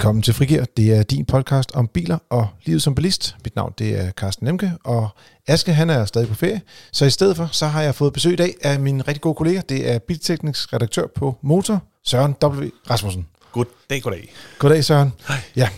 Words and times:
Velkommen 0.00 0.22
til 0.22 0.34
Frigir. 0.34 0.64
Det 0.64 0.96
er 0.96 1.02
din 1.02 1.24
podcast 1.24 1.72
om 1.74 1.88
biler 1.88 2.18
og 2.30 2.48
livet 2.64 2.82
som 2.82 2.94
bilist. 2.94 3.36
Mit 3.44 3.56
navn 3.56 3.74
det 3.78 4.00
er 4.00 4.10
Carsten 4.10 4.44
Nemke, 4.44 4.72
og 4.84 5.08
Aske 5.46 5.72
han 5.72 5.90
er 5.90 6.04
stadig 6.04 6.28
på 6.28 6.34
ferie. 6.34 6.60
Så 6.92 7.04
i 7.04 7.10
stedet 7.10 7.36
for, 7.36 7.48
så 7.52 7.66
har 7.66 7.82
jeg 7.82 7.94
fået 7.94 8.12
besøg 8.12 8.32
i 8.32 8.36
dag 8.36 8.54
af 8.62 8.80
min 8.80 9.08
rigtig 9.08 9.20
gode 9.20 9.34
kollega. 9.34 9.60
Det 9.68 9.90
er 9.90 9.98
bilteknisk 9.98 10.72
redaktør 10.72 11.06
på 11.06 11.36
Motor, 11.42 11.82
Søren 12.04 12.34
W. 12.44 12.68
Rasmussen. 12.90 13.26
Goddag, 13.52 14.02
goddag. 14.02 14.32
Goddag 14.58 14.84
Søren. 14.84 15.12
Hej. 15.28 15.36
Ja, 15.56 15.68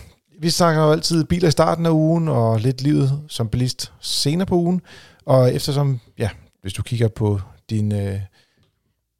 vi 0.41 0.49
snakker 0.49 0.81
jo 0.81 0.91
altid 0.91 1.23
biler 1.23 1.47
i 1.47 1.51
starten 1.51 1.85
af 1.85 1.91
ugen, 1.91 2.27
og 2.27 2.59
lidt 2.59 2.81
livet 2.81 3.21
som 3.27 3.49
bilist 3.49 3.91
senere 4.01 4.45
på 4.45 4.55
ugen. 4.55 4.81
Og 5.25 5.55
eftersom, 5.55 5.99
ja, 6.17 6.29
hvis 6.61 6.73
du 6.73 6.83
kigger 6.83 7.07
på 7.07 7.39
din 7.69 7.91
øh, 7.91 8.19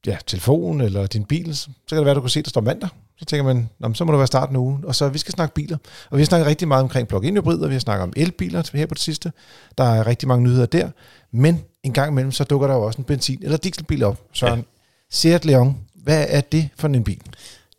ja, 0.05 0.17
telefon 0.27 0.81
eller 0.81 1.07
din 1.07 1.25
bil, 1.25 1.55
så 1.55 1.69
kan 1.89 1.97
det 1.97 2.05
være, 2.05 2.11
at 2.11 2.15
du 2.15 2.21
kan 2.21 2.29
se, 2.29 2.39
at 2.39 2.45
der 2.45 2.49
står 2.49 2.61
mandag. 2.61 2.89
Så 3.17 3.25
tænker 3.25 3.43
man, 3.43 3.69
Nå, 3.79 3.93
så 3.93 4.05
må 4.05 4.11
det 4.11 4.17
være 4.17 4.27
starten 4.27 4.55
af 4.55 4.59
ugen. 4.59 4.85
Og 4.85 4.95
så 4.95 5.09
vi 5.09 5.17
skal 5.17 5.33
snakke 5.33 5.53
biler. 5.53 5.77
Og 6.09 6.17
vi 6.17 6.21
har 6.21 6.25
snakket 6.25 6.47
rigtig 6.47 6.67
meget 6.67 6.83
omkring 6.83 7.07
plug-in 7.07 7.35
hybrider, 7.35 7.67
vi 7.67 7.73
har 7.73 7.79
snakket 7.79 8.03
om 8.03 8.13
elbiler 8.15 8.69
her 8.73 8.85
på 8.85 8.93
det 8.93 9.01
sidste. 9.01 9.31
Der 9.77 9.83
er 9.83 10.07
rigtig 10.07 10.27
mange 10.27 10.43
nyheder 10.43 10.65
der. 10.65 10.89
Men 11.31 11.61
en 11.83 11.93
gang 11.93 12.11
imellem, 12.11 12.31
så 12.31 12.43
dukker 12.43 12.67
der 12.67 12.73
jo 12.73 12.81
også 12.81 12.99
en 12.99 13.05
benzin- 13.05 13.43
eller 13.43 13.57
dieselbil 13.57 14.03
op. 14.03 14.21
Søren, 14.33 14.59
ja. 14.59 14.65
Seat 15.11 15.45
Leon, 15.45 15.77
hvad 15.95 16.25
er 16.29 16.41
det 16.41 16.69
for 16.77 16.87
en 16.87 17.03
bil? 17.03 17.21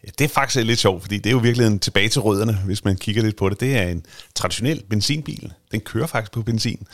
Ja, 0.05 0.09
det 0.19 0.25
er 0.25 0.29
faktisk 0.29 0.65
lidt 0.65 0.79
sjovt, 0.79 1.03
fordi 1.03 1.19
det 1.19 1.27
er 1.27 1.31
jo 1.31 1.39
virkelig 1.39 1.67
en 1.67 1.79
tilbage 1.79 2.09
til 2.09 2.21
rødderne, 2.21 2.53
hvis 2.65 2.85
man 2.85 2.97
kigger 2.97 3.23
lidt 3.23 3.37
på 3.37 3.49
det. 3.49 3.61
Det 3.61 3.77
er 3.77 3.83
en 3.83 4.07
traditionel 4.35 4.83
benzinbil. 4.91 5.53
Den 5.73 5.81
kører 5.81 6.07
faktisk 6.07 6.33
på 6.33 6.43
benzin. 6.43 6.87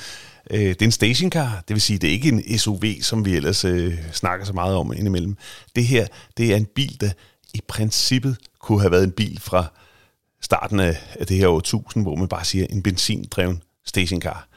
Øh, 0.50 0.60
det 0.60 0.82
er 0.82 0.86
en 0.86 0.92
stationcar, 0.92 1.62
det 1.68 1.74
vil 1.74 1.80
sige, 1.80 1.98
det 1.98 2.08
er 2.08 2.12
ikke 2.12 2.28
en 2.28 2.58
SUV, 2.58 2.84
som 3.02 3.24
vi 3.24 3.36
ellers 3.36 3.64
øh, 3.64 3.94
snakker 4.12 4.46
så 4.46 4.52
meget 4.52 4.76
om 4.76 4.92
indimellem. 4.92 5.36
Det 5.76 5.86
her, 5.86 6.06
det 6.36 6.52
er 6.52 6.56
en 6.56 6.66
bil, 6.74 7.00
der 7.00 7.10
i 7.54 7.60
princippet 7.68 8.36
kunne 8.60 8.80
have 8.80 8.90
været 8.90 9.04
en 9.04 9.12
bil 9.12 9.40
fra 9.40 9.64
starten 10.42 10.80
af, 10.80 10.96
det 11.28 11.36
her 11.36 11.48
år 11.48 11.58
1000, 11.58 12.04
hvor 12.04 12.14
man 12.16 12.28
bare 12.28 12.44
siger 12.44 12.66
en 12.70 12.82
benzindreven 12.82 13.62
stationcar. 13.86 14.48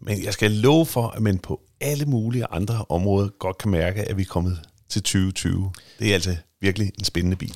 Men 0.00 0.24
jeg 0.24 0.32
skal 0.32 0.50
love 0.50 0.86
for, 0.86 1.08
at 1.08 1.22
man 1.22 1.38
på 1.38 1.60
alle 1.80 2.04
mulige 2.06 2.46
andre 2.50 2.84
områder 2.88 3.28
godt 3.28 3.58
kan 3.58 3.70
mærke, 3.70 4.02
at 4.08 4.16
vi 4.16 4.22
er 4.22 4.26
kommet 4.26 4.60
til 4.88 5.02
2020. 5.02 5.72
Det 5.98 6.10
er 6.10 6.14
altså 6.14 6.36
virkelig 6.60 6.92
en 6.98 7.04
spændende 7.04 7.36
bil. 7.36 7.54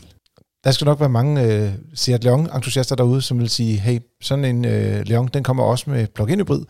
Der 0.65 0.71
skal 0.71 0.85
nok 0.85 1.01
være 1.01 1.09
mange 1.09 1.43
øh, 1.43 1.73
Seat 1.95 2.25
Leon-entusiaster 2.25 2.95
derude, 2.97 3.23
som 3.23 3.39
vil 3.39 3.49
sige, 3.51 3.79
hey, 3.79 3.99
sådan 4.21 4.45
en 4.45 4.65
øh, 4.65 5.07
Leon, 5.07 5.29
den 5.35 5.43
kommer 5.43 5.65
også 5.65 5.91
med 5.91 6.07
plug-in 6.07 6.39
hybrid. 6.41 6.65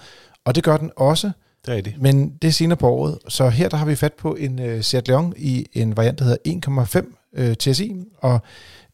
Og 0.44 0.55
det 0.55 0.64
gør 0.64 0.77
den 0.77 0.91
også, 0.96 1.30
Det 1.66 1.77
er 1.78 1.80
det. 1.83 1.94
men 1.98 2.33
det 2.42 2.48
er 2.48 2.52
senere 2.52 2.77
på 2.77 2.89
året. 2.89 3.18
Så 3.28 3.48
her 3.48 3.68
der 3.68 3.77
har 3.77 3.86
vi 3.86 3.94
fat 3.94 4.12
på 4.12 4.34
en 4.34 4.58
øh, 4.58 4.83
Seat 4.83 5.08
Leon 5.08 5.34
i 5.36 5.66
en 5.72 5.96
variant, 5.96 6.18
der 6.18 6.24
hedder 6.24 6.70
1,5 7.05 7.21
øh, 7.36 7.55
TSI, 7.55 7.92
og 8.19 8.41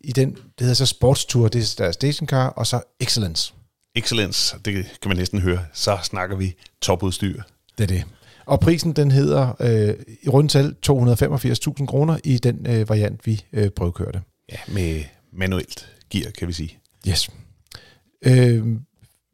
i 0.01 0.13
den, 0.13 0.31
det 0.31 0.41
hedder 0.61 0.75
så 0.75 0.87
Sportstour, 0.87 1.49
det 1.49 1.63
er 1.81 1.85
der 1.85 1.93
stationcar, 1.93 2.49
og 2.49 2.67
så 2.67 2.81
Excellence. 3.01 3.55
Excellence, 3.95 4.57
det 4.65 4.75
kan 4.75 5.09
man 5.09 5.17
næsten 5.17 5.41
høre. 5.41 5.65
Så 5.73 5.99
snakker 6.03 6.37
vi 6.37 6.55
topudstyr. 6.83 7.43
Det 7.79 7.85
er 7.85 7.87
det. 7.87 8.05
Og 8.47 8.61
prisen, 8.61 8.93
den 8.93 9.11
hedder 9.11 9.55
øh, 9.61 9.95
i 10.23 10.29
rundt 10.29 10.51
tal 10.51 10.75
285.000 10.87 11.87
kroner 11.87 12.19
i 12.25 12.39
den 12.39 12.67
øh, 12.67 12.89
variant, 12.89 13.27
vi 13.27 13.45
øh, 13.53 13.71
prøvekørte. 13.71 14.23
Ja, 14.53 14.57
med 14.69 15.03
manuelt 15.33 15.89
gear, 16.11 16.31
kan 16.31 16.49
vi 16.49 16.53
sige. 16.53 16.79
Yes. 17.09 17.31
Øh, 18.27 18.67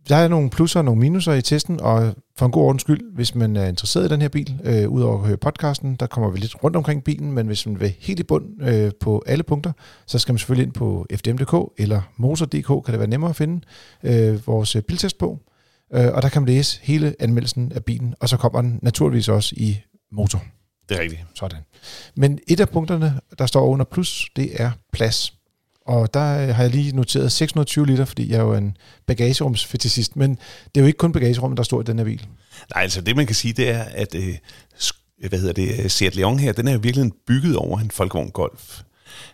der 0.09 0.17
er 0.17 0.29
nogle 0.29 0.51
plusser 0.51 0.81
og 0.81 0.85
nogle 0.85 1.01
minuser 1.01 1.33
i 1.33 1.43
testen, 1.43 1.81
og 1.81 2.15
for 2.37 2.47
en 2.47 2.53
god 2.53 2.65
ordens 2.65 2.83
skyld, 2.83 3.15
hvis 3.15 3.35
man 3.35 3.57
er 3.57 3.67
interesseret 3.67 4.05
i 4.05 4.09
den 4.09 4.21
her 4.21 4.29
bil, 4.29 4.61
øh, 4.65 4.89
udover 4.89 5.19
at 5.21 5.27
høre 5.27 5.37
podcasten, 5.37 5.97
der 5.97 6.07
kommer 6.07 6.31
vi 6.31 6.39
lidt 6.39 6.65
rundt 6.65 6.77
omkring 6.77 7.05
bilen, 7.05 7.33
men 7.33 7.47
hvis 7.47 7.67
man 7.67 7.81
vil 7.81 7.95
helt 7.99 8.21
i 8.21 8.23
bund 8.23 8.63
øh, 8.63 8.91
på 9.01 9.23
alle 9.27 9.45
punkter, 9.45 9.73
så 10.07 10.19
skal 10.19 10.33
man 10.33 10.39
selvfølgelig 10.39 10.67
ind 10.67 10.73
på 10.73 11.07
fdm.dk 11.15 11.73
eller 11.79 12.03
motor.dk, 12.17 12.85
kan 12.85 12.93
det 12.93 12.99
være 12.99 13.09
nemmere 13.09 13.31
at 13.31 13.37
finde 13.37 13.61
øh, 14.03 14.47
vores 14.47 14.77
biltest 14.89 15.19
på. 15.19 15.41
Øh, 15.95 16.13
og 16.13 16.23
der 16.23 16.29
kan 16.29 16.43
man 16.43 16.49
læse 16.49 16.81
hele 16.83 17.15
anmeldelsen 17.21 17.73
af 17.75 17.85
bilen, 17.85 18.15
og 18.21 18.29
så 18.29 18.37
kommer 18.37 18.61
den 18.61 18.79
naturligvis 18.83 19.29
også 19.29 19.55
i 19.57 19.81
motor. 20.13 20.43
Det 20.89 20.97
er 20.97 21.01
rigtigt. 21.03 21.25
Sådan. 21.35 21.61
Men 22.17 22.39
et 22.49 22.61
af 22.61 22.69
punkterne, 22.69 23.21
der 23.39 23.47
står 23.47 23.67
under 23.67 23.85
plus, 23.85 24.31
det 24.37 24.63
er 24.63 24.71
plads. 24.93 25.35
Og 25.87 26.15
der 26.15 26.49
øh, 26.49 26.55
har 26.55 26.63
jeg 26.63 26.71
lige 26.71 26.97
noteret 26.97 27.33
620 27.33 27.87
liter, 27.87 28.05
fordi 28.05 28.31
jeg 28.31 28.37
er 28.37 28.43
jo 28.43 28.55
en 28.55 28.77
bagagerumsfetisist, 29.07 30.17
men 30.17 30.31
det 30.65 30.77
er 30.77 30.81
jo 30.81 30.87
ikke 30.87 30.97
kun 30.97 31.13
bagagerummet, 31.13 31.57
der 31.57 31.63
står 31.63 31.81
i 31.81 31.85
den 31.85 31.99
her 31.99 32.05
bil. 32.05 32.27
Nej, 32.75 32.83
altså 32.83 33.01
det 33.01 33.17
man 33.17 33.27
kan 33.27 33.35
sige, 33.35 33.53
det 33.53 33.69
er, 33.69 33.83
at 33.83 34.15
øh, 34.15 34.37
hvad 35.29 35.39
hedder 35.39 35.53
det, 35.53 35.85
øh, 35.85 35.91
Seat 35.91 36.17
Leon 36.17 36.39
her, 36.39 36.53
den 36.53 36.69
er 36.69 36.73
jo 36.73 36.79
virkelig 36.83 37.13
bygget 37.27 37.57
over 37.57 37.79
en 37.79 37.91
Volkswagen 37.99 38.31
Golf. 38.31 38.81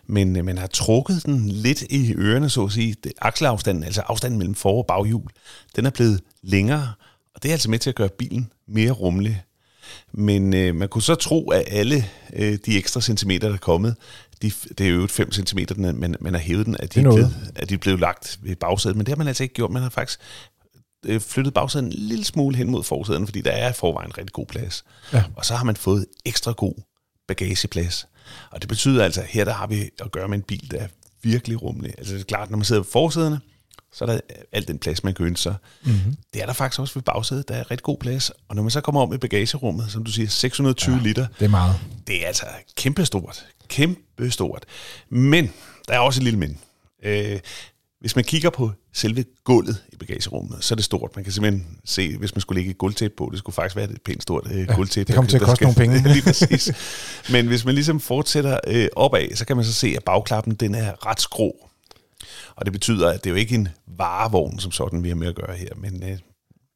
Men 0.07 0.35
øh, 0.35 0.45
man 0.45 0.57
har 0.57 0.67
trukket 0.67 1.25
den 1.25 1.49
lidt 1.49 1.81
i 1.81 2.13
ørerne, 2.13 2.49
så 2.49 2.63
at 2.63 2.71
sige. 2.71 2.95
Det, 3.03 3.11
akselafstanden, 3.21 3.83
altså 3.83 4.01
afstanden 4.01 4.37
mellem 4.37 4.55
for- 4.55 4.77
og 4.77 4.85
baghjul, 4.87 5.29
den 5.75 5.85
er 5.85 5.89
blevet 5.89 6.21
længere, 6.43 6.93
og 7.35 7.43
det 7.43 7.49
er 7.49 7.53
altså 7.53 7.69
med 7.69 7.79
til 7.79 7.89
at 7.89 7.95
gøre 7.95 8.09
bilen 8.09 8.51
mere 8.67 8.91
rummelig. 8.91 9.43
Men 10.13 10.53
øh, 10.53 10.75
man 10.75 10.89
kunne 10.89 11.01
så 11.01 11.15
tro, 11.15 11.49
at 11.49 11.63
alle 11.67 12.05
øh, 12.33 12.57
de 12.65 12.77
ekstra 12.77 13.01
centimeter, 13.01 13.47
der 13.47 13.55
er 13.55 13.59
kommet, 13.59 13.95
de, 14.41 14.51
det 14.77 14.85
er 14.87 14.89
jo 14.89 15.07
5 15.07 15.31
cm, 15.31 15.59
man, 15.77 16.15
man 16.19 16.33
har 16.33 16.39
hævet 16.41 16.65
den, 16.65 16.75
at 16.79 16.93
de, 16.95 16.99
Det 16.99 17.07
er 17.07 17.11
blevet, 17.11 17.51
at 17.55 17.69
de 17.69 17.77
blevet 17.77 17.99
lagt 17.99 18.39
ved 18.41 18.55
bagsædet. 18.55 18.97
Men 18.97 19.05
det 19.05 19.11
har 19.11 19.17
man 19.17 19.27
altså 19.27 19.43
ikke 19.43 19.55
gjort. 19.55 19.71
Man 19.71 19.81
har 19.81 19.89
faktisk 19.89 20.19
øh, 21.05 21.21
flyttet 21.21 21.53
bagsædet 21.53 21.85
en 21.85 21.91
lille 21.91 22.25
smule 22.25 22.57
hen 22.57 22.71
mod 22.71 22.83
forsæden, 22.83 23.27
fordi 23.27 23.41
der 23.41 23.51
er 23.51 23.69
i 23.69 23.73
forvejen 23.73 24.17
rigtig 24.17 24.33
god 24.33 24.45
plads. 24.45 24.83
Ja. 25.13 25.23
Og 25.35 25.45
så 25.45 25.55
har 25.55 25.63
man 25.63 25.75
fået 25.75 26.05
ekstra 26.25 26.51
god 26.51 26.73
bagageplads. 27.27 28.07
Og 28.51 28.61
det 28.61 28.69
betyder 28.69 29.03
altså, 29.03 29.21
at 29.21 29.27
her 29.27 29.45
der 29.45 29.53
har 29.53 29.67
vi 29.67 29.89
at 29.99 30.11
gøre 30.11 30.27
med 30.27 30.37
en 30.37 30.43
bil, 30.43 30.71
der 30.71 30.77
er 30.77 30.87
virkelig 31.23 31.61
rummelig. 31.61 31.93
Altså 31.97 32.13
det 32.13 32.19
er 32.19 32.25
klart, 32.25 32.49
når 32.49 32.57
man 32.57 32.65
sidder 32.65 32.81
på 32.83 32.89
forsæderne, 32.91 33.39
så 33.93 34.05
er 34.05 34.09
der 34.09 34.19
alt 34.51 34.67
den 34.67 34.79
plads, 34.79 35.03
man 35.03 35.13
kan 35.13 35.25
ønske 35.25 35.41
sig. 35.43 35.55
Mm-hmm. 35.83 36.15
Det 36.33 36.41
er 36.41 36.45
der 36.45 36.53
faktisk 36.53 36.79
også 36.79 36.93
ved 36.93 37.01
bagsædet, 37.01 37.47
der 37.47 37.55
er 37.55 37.71
rigtig 37.71 37.83
god 37.83 37.97
plads. 37.97 38.31
Og 38.49 38.55
når 38.55 38.61
man 38.63 38.71
så 38.71 38.81
kommer 38.81 39.01
om 39.01 39.13
i 39.13 39.17
bagagerummet, 39.17 39.91
som 39.91 40.03
du 40.03 40.11
siger, 40.11 40.27
620 40.29 40.95
ja. 40.95 41.01
liter, 41.01 41.27
Det 41.39 41.45
er 41.45 41.49
meget. 41.49 41.75
det 42.07 42.23
er 42.23 42.27
altså 42.27 42.45
kæmpestort. 42.77 43.45
Kæmpestort. 43.71 44.65
Men, 45.09 45.53
der 45.87 45.93
er 45.93 45.99
også 45.99 46.19
et 46.19 46.23
lille 46.23 46.39
men. 46.39 46.57
Øh, 47.03 47.39
hvis 48.01 48.15
man 48.15 48.25
kigger 48.25 48.49
på 48.49 48.71
selve 48.93 49.25
gulvet 49.43 49.83
i 49.93 49.95
bagagerummet, 49.95 50.63
så 50.63 50.73
er 50.73 50.75
det 50.75 50.85
stort. 50.85 51.11
Man 51.15 51.23
kan 51.23 51.33
simpelthen 51.33 51.77
se, 51.85 52.17
hvis 52.17 52.35
man 52.35 52.41
skulle 52.41 52.59
lægge 52.59 52.71
et 52.71 52.77
gulvtæppe 52.77 53.15
på, 53.17 53.29
det 53.31 53.39
skulle 53.39 53.53
faktisk 53.53 53.75
være 53.75 53.91
et 53.91 54.01
pænt 54.05 54.23
stort 54.23 54.47
øh, 54.51 54.67
gulvtæppe. 54.75 55.07
det 55.07 55.15
kommer 55.15 55.29
til 55.29 55.37
at 55.37 55.43
koste 55.43 55.63
nogle 55.63 55.75
penge. 55.75 56.03
Lige 56.13 56.21
præcis. 56.21 56.71
Men 57.31 57.47
hvis 57.47 57.65
man 57.65 57.75
ligesom 57.75 57.99
fortsætter 57.99 58.59
øh, 58.67 58.87
opad, 58.95 59.35
så 59.35 59.45
kan 59.45 59.55
man 59.55 59.65
så 59.65 59.73
se, 59.73 59.93
at 59.97 60.03
bagklappen 60.03 60.55
den 60.55 60.75
er 60.75 61.07
ret 61.07 61.21
skrå. 61.21 61.69
Og 62.55 62.65
det 62.65 62.73
betyder, 62.73 63.09
at 63.09 63.23
det 63.23 63.29
er 63.29 63.31
jo 63.31 63.37
ikke 63.37 63.55
en 63.55 63.67
varevogn, 63.87 64.59
som 64.59 64.71
sådan 64.71 65.03
vi 65.03 65.09
har 65.09 65.15
med 65.15 65.27
at 65.27 65.35
gøre 65.35 65.55
her, 65.55 65.69
men 65.75 66.03
øh, 66.03 66.17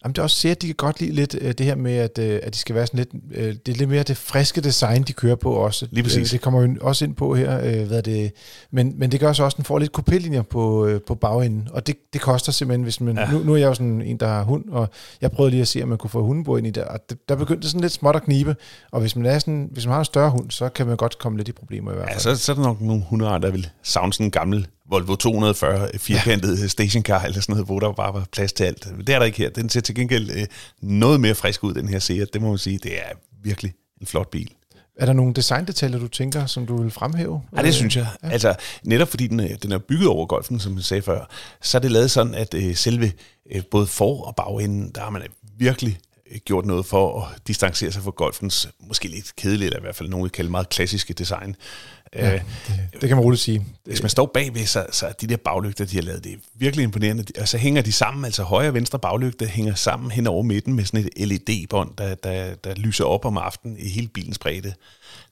Jamen, 0.05 0.13
det 0.13 0.19
er 0.19 0.23
også 0.23 0.47
at 0.49 0.61
de 0.61 0.67
kan 0.67 0.75
godt 0.75 0.99
lide 1.01 1.11
lidt 1.11 1.35
øh, 1.41 1.51
det 1.53 1.65
her 1.65 1.75
med, 1.75 1.93
at, 1.97 2.17
øh, 2.19 2.39
at 2.43 2.53
de 2.53 2.59
skal 2.59 2.75
være 2.75 2.87
sådan 2.87 2.97
lidt, 2.97 3.09
øh, 3.33 3.55
det 3.65 3.73
er 3.73 3.77
lidt 3.77 3.89
mere 3.89 4.03
det 4.03 4.17
friske 4.17 4.61
design, 4.61 5.03
de 5.03 5.13
kører 5.13 5.35
på 5.35 5.51
også. 5.53 5.87
Lige 5.91 6.03
præcis. 6.03 6.29
Øh, 6.29 6.31
det 6.31 6.41
kommer 6.41 6.61
jo 6.61 6.75
også 6.81 7.05
ind 7.05 7.15
på 7.15 7.35
her, 7.35 7.59
øh, 7.63 7.87
hvad 7.87 8.01
det, 8.03 8.31
men, 8.71 8.93
men 8.97 9.11
det 9.11 9.19
gør 9.19 9.33
så 9.33 9.43
også, 9.43 9.55
at 9.55 9.57
den 9.57 9.65
får 9.65 9.79
lidt 9.79 9.97
kopélinjer 9.99 10.41
på, 10.41 10.85
øh, 10.85 11.01
på 11.07 11.15
bagenden, 11.15 11.67
og 11.71 11.87
det, 11.87 11.95
det 12.13 12.21
koster 12.21 12.51
simpelthen, 12.51 12.83
hvis 12.83 13.01
man, 13.01 13.15
ja. 13.15 13.21
Ja. 13.21 13.31
nu, 13.31 13.39
nu 13.39 13.53
er 13.53 13.57
jeg 13.57 13.67
jo 13.67 13.73
sådan 13.73 14.01
en, 14.01 14.17
der 14.17 14.27
har 14.27 14.43
hund, 14.43 14.65
og 14.69 14.89
jeg 15.21 15.31
prøvede 15.31 15.51
lige 15.51 15.61
at 15.61 15.67
se, 15.67 15.83
om 15.83 15.89
man 15.89 15.97
kunne 15.97 16.09
få 16.09 16.23
hundebord 16.23 16.57
ind 16.57 16.67
i 16.67 16.71
det, 16.71 16.83
og 16.83 16.99
det, 17.09 17.17
der 17.29 17.35
begyndte 17.35 17.67
sådan 17.67 17.81
lidt 17.81 17.93
småt 17.93 18.15
at 18.15 18.23
knibe, 18.23 18.55
og 18.91 19.01
hvis 19.01 19.15
man, 19.15 19.25
er 19.25 19.39
sådan, 19.39 19.69
hvis 19.71 19.85
man 19.85 19.93
har 19.93 19.99
en 19.99 20.05
større 20.05 20.29
hund, 20.29 20.51
så 20.51 20.69
kan 20.69 20.87
man 20.87 20.97
godt 20.97 21.19
komme 21.19 21.37
lidt 21.37 21.47
i 21.47 21.51
problemer 21.51 21.91
i 21.91 21.95
hvert 21.95 22.07
Ja, 22.07 22.13
fald. 22.13 22.19
så, 22.21 22.35
så 22.35 22.51
er 22.51 22.55
der 22.55 22.63
nok 22.63 22.81
nogle 22.81 23.03
hundeejere, 23.09 23.41
der 23.41 23.51
vil 23.51 23.69
savne 23.83 24.13
sådan 24.13 24.25
en 24.25 24.31
gammel 24.31 24.67
Volvo 24.89 25.15
240 25.15 25.89
firkantet 25.97 26.61
ja. 26.61 26.67
stationcar 26.67 27.23
eller 27.23 27.41
sådan 27.41 27.53
noget, 27.53 27.65
hvor 27.65 27.79
der 27.79 27.91
bare 27.91 28.13
var 28.13 28.25
plads 28.31 28.53
til 28.53 28.63
alt. 28.63 28.87
Det 28.97 29.09
er 29.09 29.19
der 29.19 29.25
ikke 29.25 29.37
her. 29.37 29.49
Den 29.49 29.69
ser 29.69 29.81
til 29.81 29.95
gengæld 29.95 30.29
øh, 30.31 30.45
noget 30.81 31.19
mere 31.19 31.35
frisk 31.35 31.63
ud, 31.63 31.73
den 31.73 31.87
her 31.89 31.99
Seat. 31.99 32.33
Det 32.33 32.41
må 32.41 32.49
man 32.49 32.57
sige, 32.57 32.77
det 32.83 32.97
er 32.97 33.09
virkelig 33.43 33.73
en 34.01 34.07
flot 34.07 34.29
bil. 34.31 34.51
Er 34.97 35.05
der 35.05 35.13
nogle 35.13 35.33
designdetaljer, 35.33 35.99
du 35.99 36.07
tænker, 36.07 36.45
som 36.45 36.65
du 36.65 36.81
vil 36.81 36.91
fremhæve? 36.91 37.41
Ja, 37.57 37.61
det 37.61 37.73
synes 37.73 37.95
jeg. 37.95 38.07
Ja. 38.23 38.29
Altså, 38.29 38.55
netop 38.83 39.07
fordi 39.07 39.27
den, 39.27 39.39
er- 39.39 39.55
den 39.57 39.71
er 39.71 39.77
bygget 39.77 40.07
over 40.07 40.25
golfen, 40.25 40.59
som 40.59 40.75
jeg 40.75 40.83
sagde 40.83 41.01
før, 41.01 41.29
så 41.61 41.77
er 41.77 41.81
det 41.81 41.91
lavet 41.91 42.11
sådan, 42.11 42.35
at 42.35 42.53
øh, 42.53 42.75
selve 42.75 43.11
øh, 43.55 43.61
både 43.71 43.87
for- 43.87 44.23
og 44.27 44.35
bagenden, 44.35 44.91
der 44.95 45.01
har 45.01 45.09
man 45.09 45.21
virkelig 45.57 45.91
øh, 45.93 45.99
gjort 46.45 46.65
noget 46.65 46.85
for 46.85 47.21
at 47.21 47.47
distancere 47.47 47.91
sig 47.91 48.03
fra 48.03 48.11
golfens 48.11 48.69
måske 48.79 49.07
lidt 49.07 49.35
kedelige, 49.35 49.65
eller 49.65 49.79
i 49.79 49.81
hvert 49.81 49.95
fald 49.95 50.09
nogen 50.09 50.23
vil 50.23 50.31
kalde 50.31 50.51
meget 50.51 50.69
klassiske 50.69 51.13
design. 51.13 51.55
Ja, 52.15 52.31
Det, 52.31 52.41
det 53.01 53.07
kan 53.09 53.17
man 53.17 53.23
roligt 53.23 53.41
sige. 53.41 53.65
Hvis 53.85 54.01
man 54.01 54.09
står 54.09 54.25
bagved, 54.25 54.65
så, 54.65 54.85
så 54.91 55.07
er 55.07 55.11
de 55.11 55.27
der 55.27 55.37
baglygter, 55.37 55.85
de 55.85 55.95
har 55.95 56.03
lavet, 56.03 56.23
det 56.23 56.33
er 56.33 56.37
virkelig 56.55 56.83
imponerende. 56.83 57.25
Og 57.41 57.47
så 57.47 57.57
hænger 57.57 57.81
de 57.81 57.91
sammen, 57.91 58.25
altså 58.25 58.43
højre 58.43 58.67
og 58.67 58.73
venstre 58.73 58.99
baglygte 58.99 59.45
hænger 59.45 59.75
sammen 59.75 60.11
hen 60.11 60.27
over 60.27 60.43
midten 60.43 60.73
med 60.73 60.85
sådan 60.85 61.09
et 61.15 61.27
LED-bånd, 61.27 61.95
der, 61.97 62.15
der, 62.15 62.55
der 62.55 62.75
lyser 62.75 63.05
op 63.05 63.25
om 63.25 63.37
aftenen 63.37 63.77
i 63.79 63.89
hele 63.89 64.07
bilens 64.07 64.37
bredde. 64.37 64.73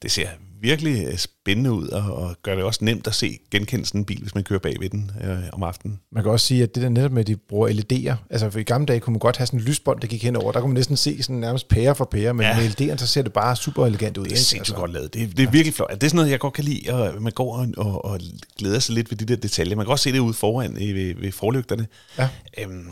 Det 0.01 0.12
ser 0.12 0.27
virkelig 0.63 1.07
øh, 1.07 1.18
spændende 1.18 1.71
ud, 1.71 1.88
og, 1.88 2.15
og 2.15 2.35
gør 2.44 2.56
det 2.56 2.63
også 2.63 2.85
nemt 2.85 3.07
at 3.07 3.15
se 3.15 3.39
genkendelsen 3.51 4.00
en 4.00 4.06
bil, 4.06 4.21
hvis 4.21 4.35
man 4.35 4.44
kører 4.44 4.59
bag 4.59 4.75
ved 4.80 4.89
den 4.89 5.12
øh, 5.24 5.38
om 5.53 5.63
aftenen. 5.63 6.00
Man 6.12 6.24
kan 6.24 6.31
også 6.31 6.47
sige, 6.47 6.63
at 6.63 6.75
det 6.75 6.83
der 6.83 6.89
netop 6.89 7.12
med, 7.12 7.21
at 7.21 7.27
de 7.27 7.35
bruger 7.35 7.69
LED'er, 7.69 8.15
altså 8.30 8.50
for 8.50 8.59
i 8.59 8.63
gamle 8.63 8.85
dage 8.85 9.00
kunne 9.00 9.12
man 9.12 9.19
godt 9.19 9.38
have 9.38 9.47
sådan 9.47 9.59
en 9.59 9.65
lysbånd, 9.65 10.01
der 10.01 10.07
gik 10.07 10.24
henover, 10.24 10.51
der 10.51 10.59
kunne 10.59 10.69
man 10.69 10.75
næsten 10.75 10.97
se 10.97 11.24
sådan 11.24 11.35
nærmest 11.35 11.68
pære 11.68 11.95
for 11.95 12.06
pære, 12.06 12.33
men 12.33 12.45
ja. 12.45 12.57
med 12.57 12.69
LED'erne, 12.69 12.97
så 12.97 13.07
ser 13.07 13.21
det 13.21 13.33
bare 13.33 13.56
super 13.56 13.85
elegant 13.85 14.18
ud. 14.18 14.24
Det 14.24 14.31
er 14.31 14.35
sindssygt 14.35 14.59
altså. 14.59 14.75
godt 14.75 14.91
lavet. 14.91 15.13
Det, 15.13 15.38
det 15.38 15.47
er 15.47 15.51
virkelig 15.51 15.74
flot. 15.74 15.91
Det 15.91 16.03
er 16.03 16.07
sådan 16.07 16.15
noget, 16.15 16.31
jeg 16.31 16.39
godt 16.39 16.53
kan 16.53 16.63
lide, 16.63 16.94
og 16.94 17.21
man 17.21 17.31
går 17.31 17.57
og, 17.57 17.68
og, 17.77 18.06
og 18.06 18.19
glæder 18.57 18.80
sig 18.80 18.95
lidt 18.95 19.12
ved 19.12 19.18
de 19.18 19.25
der 19.25 19.35
detaljer. 19.35 19.75
Man 19.75 19.85
kan 19.85 19.91
også 19.91 20.03
se 20.03 20.12
det 20.12 20.19
ude 20.19 20.33
foran 20.33 20.75
ved, 20.75 21.15
ved 21.15 21.31
forlygterne. 21.31 21.88
Ja. 22.18 22.30
Øhm, 22.59 22.88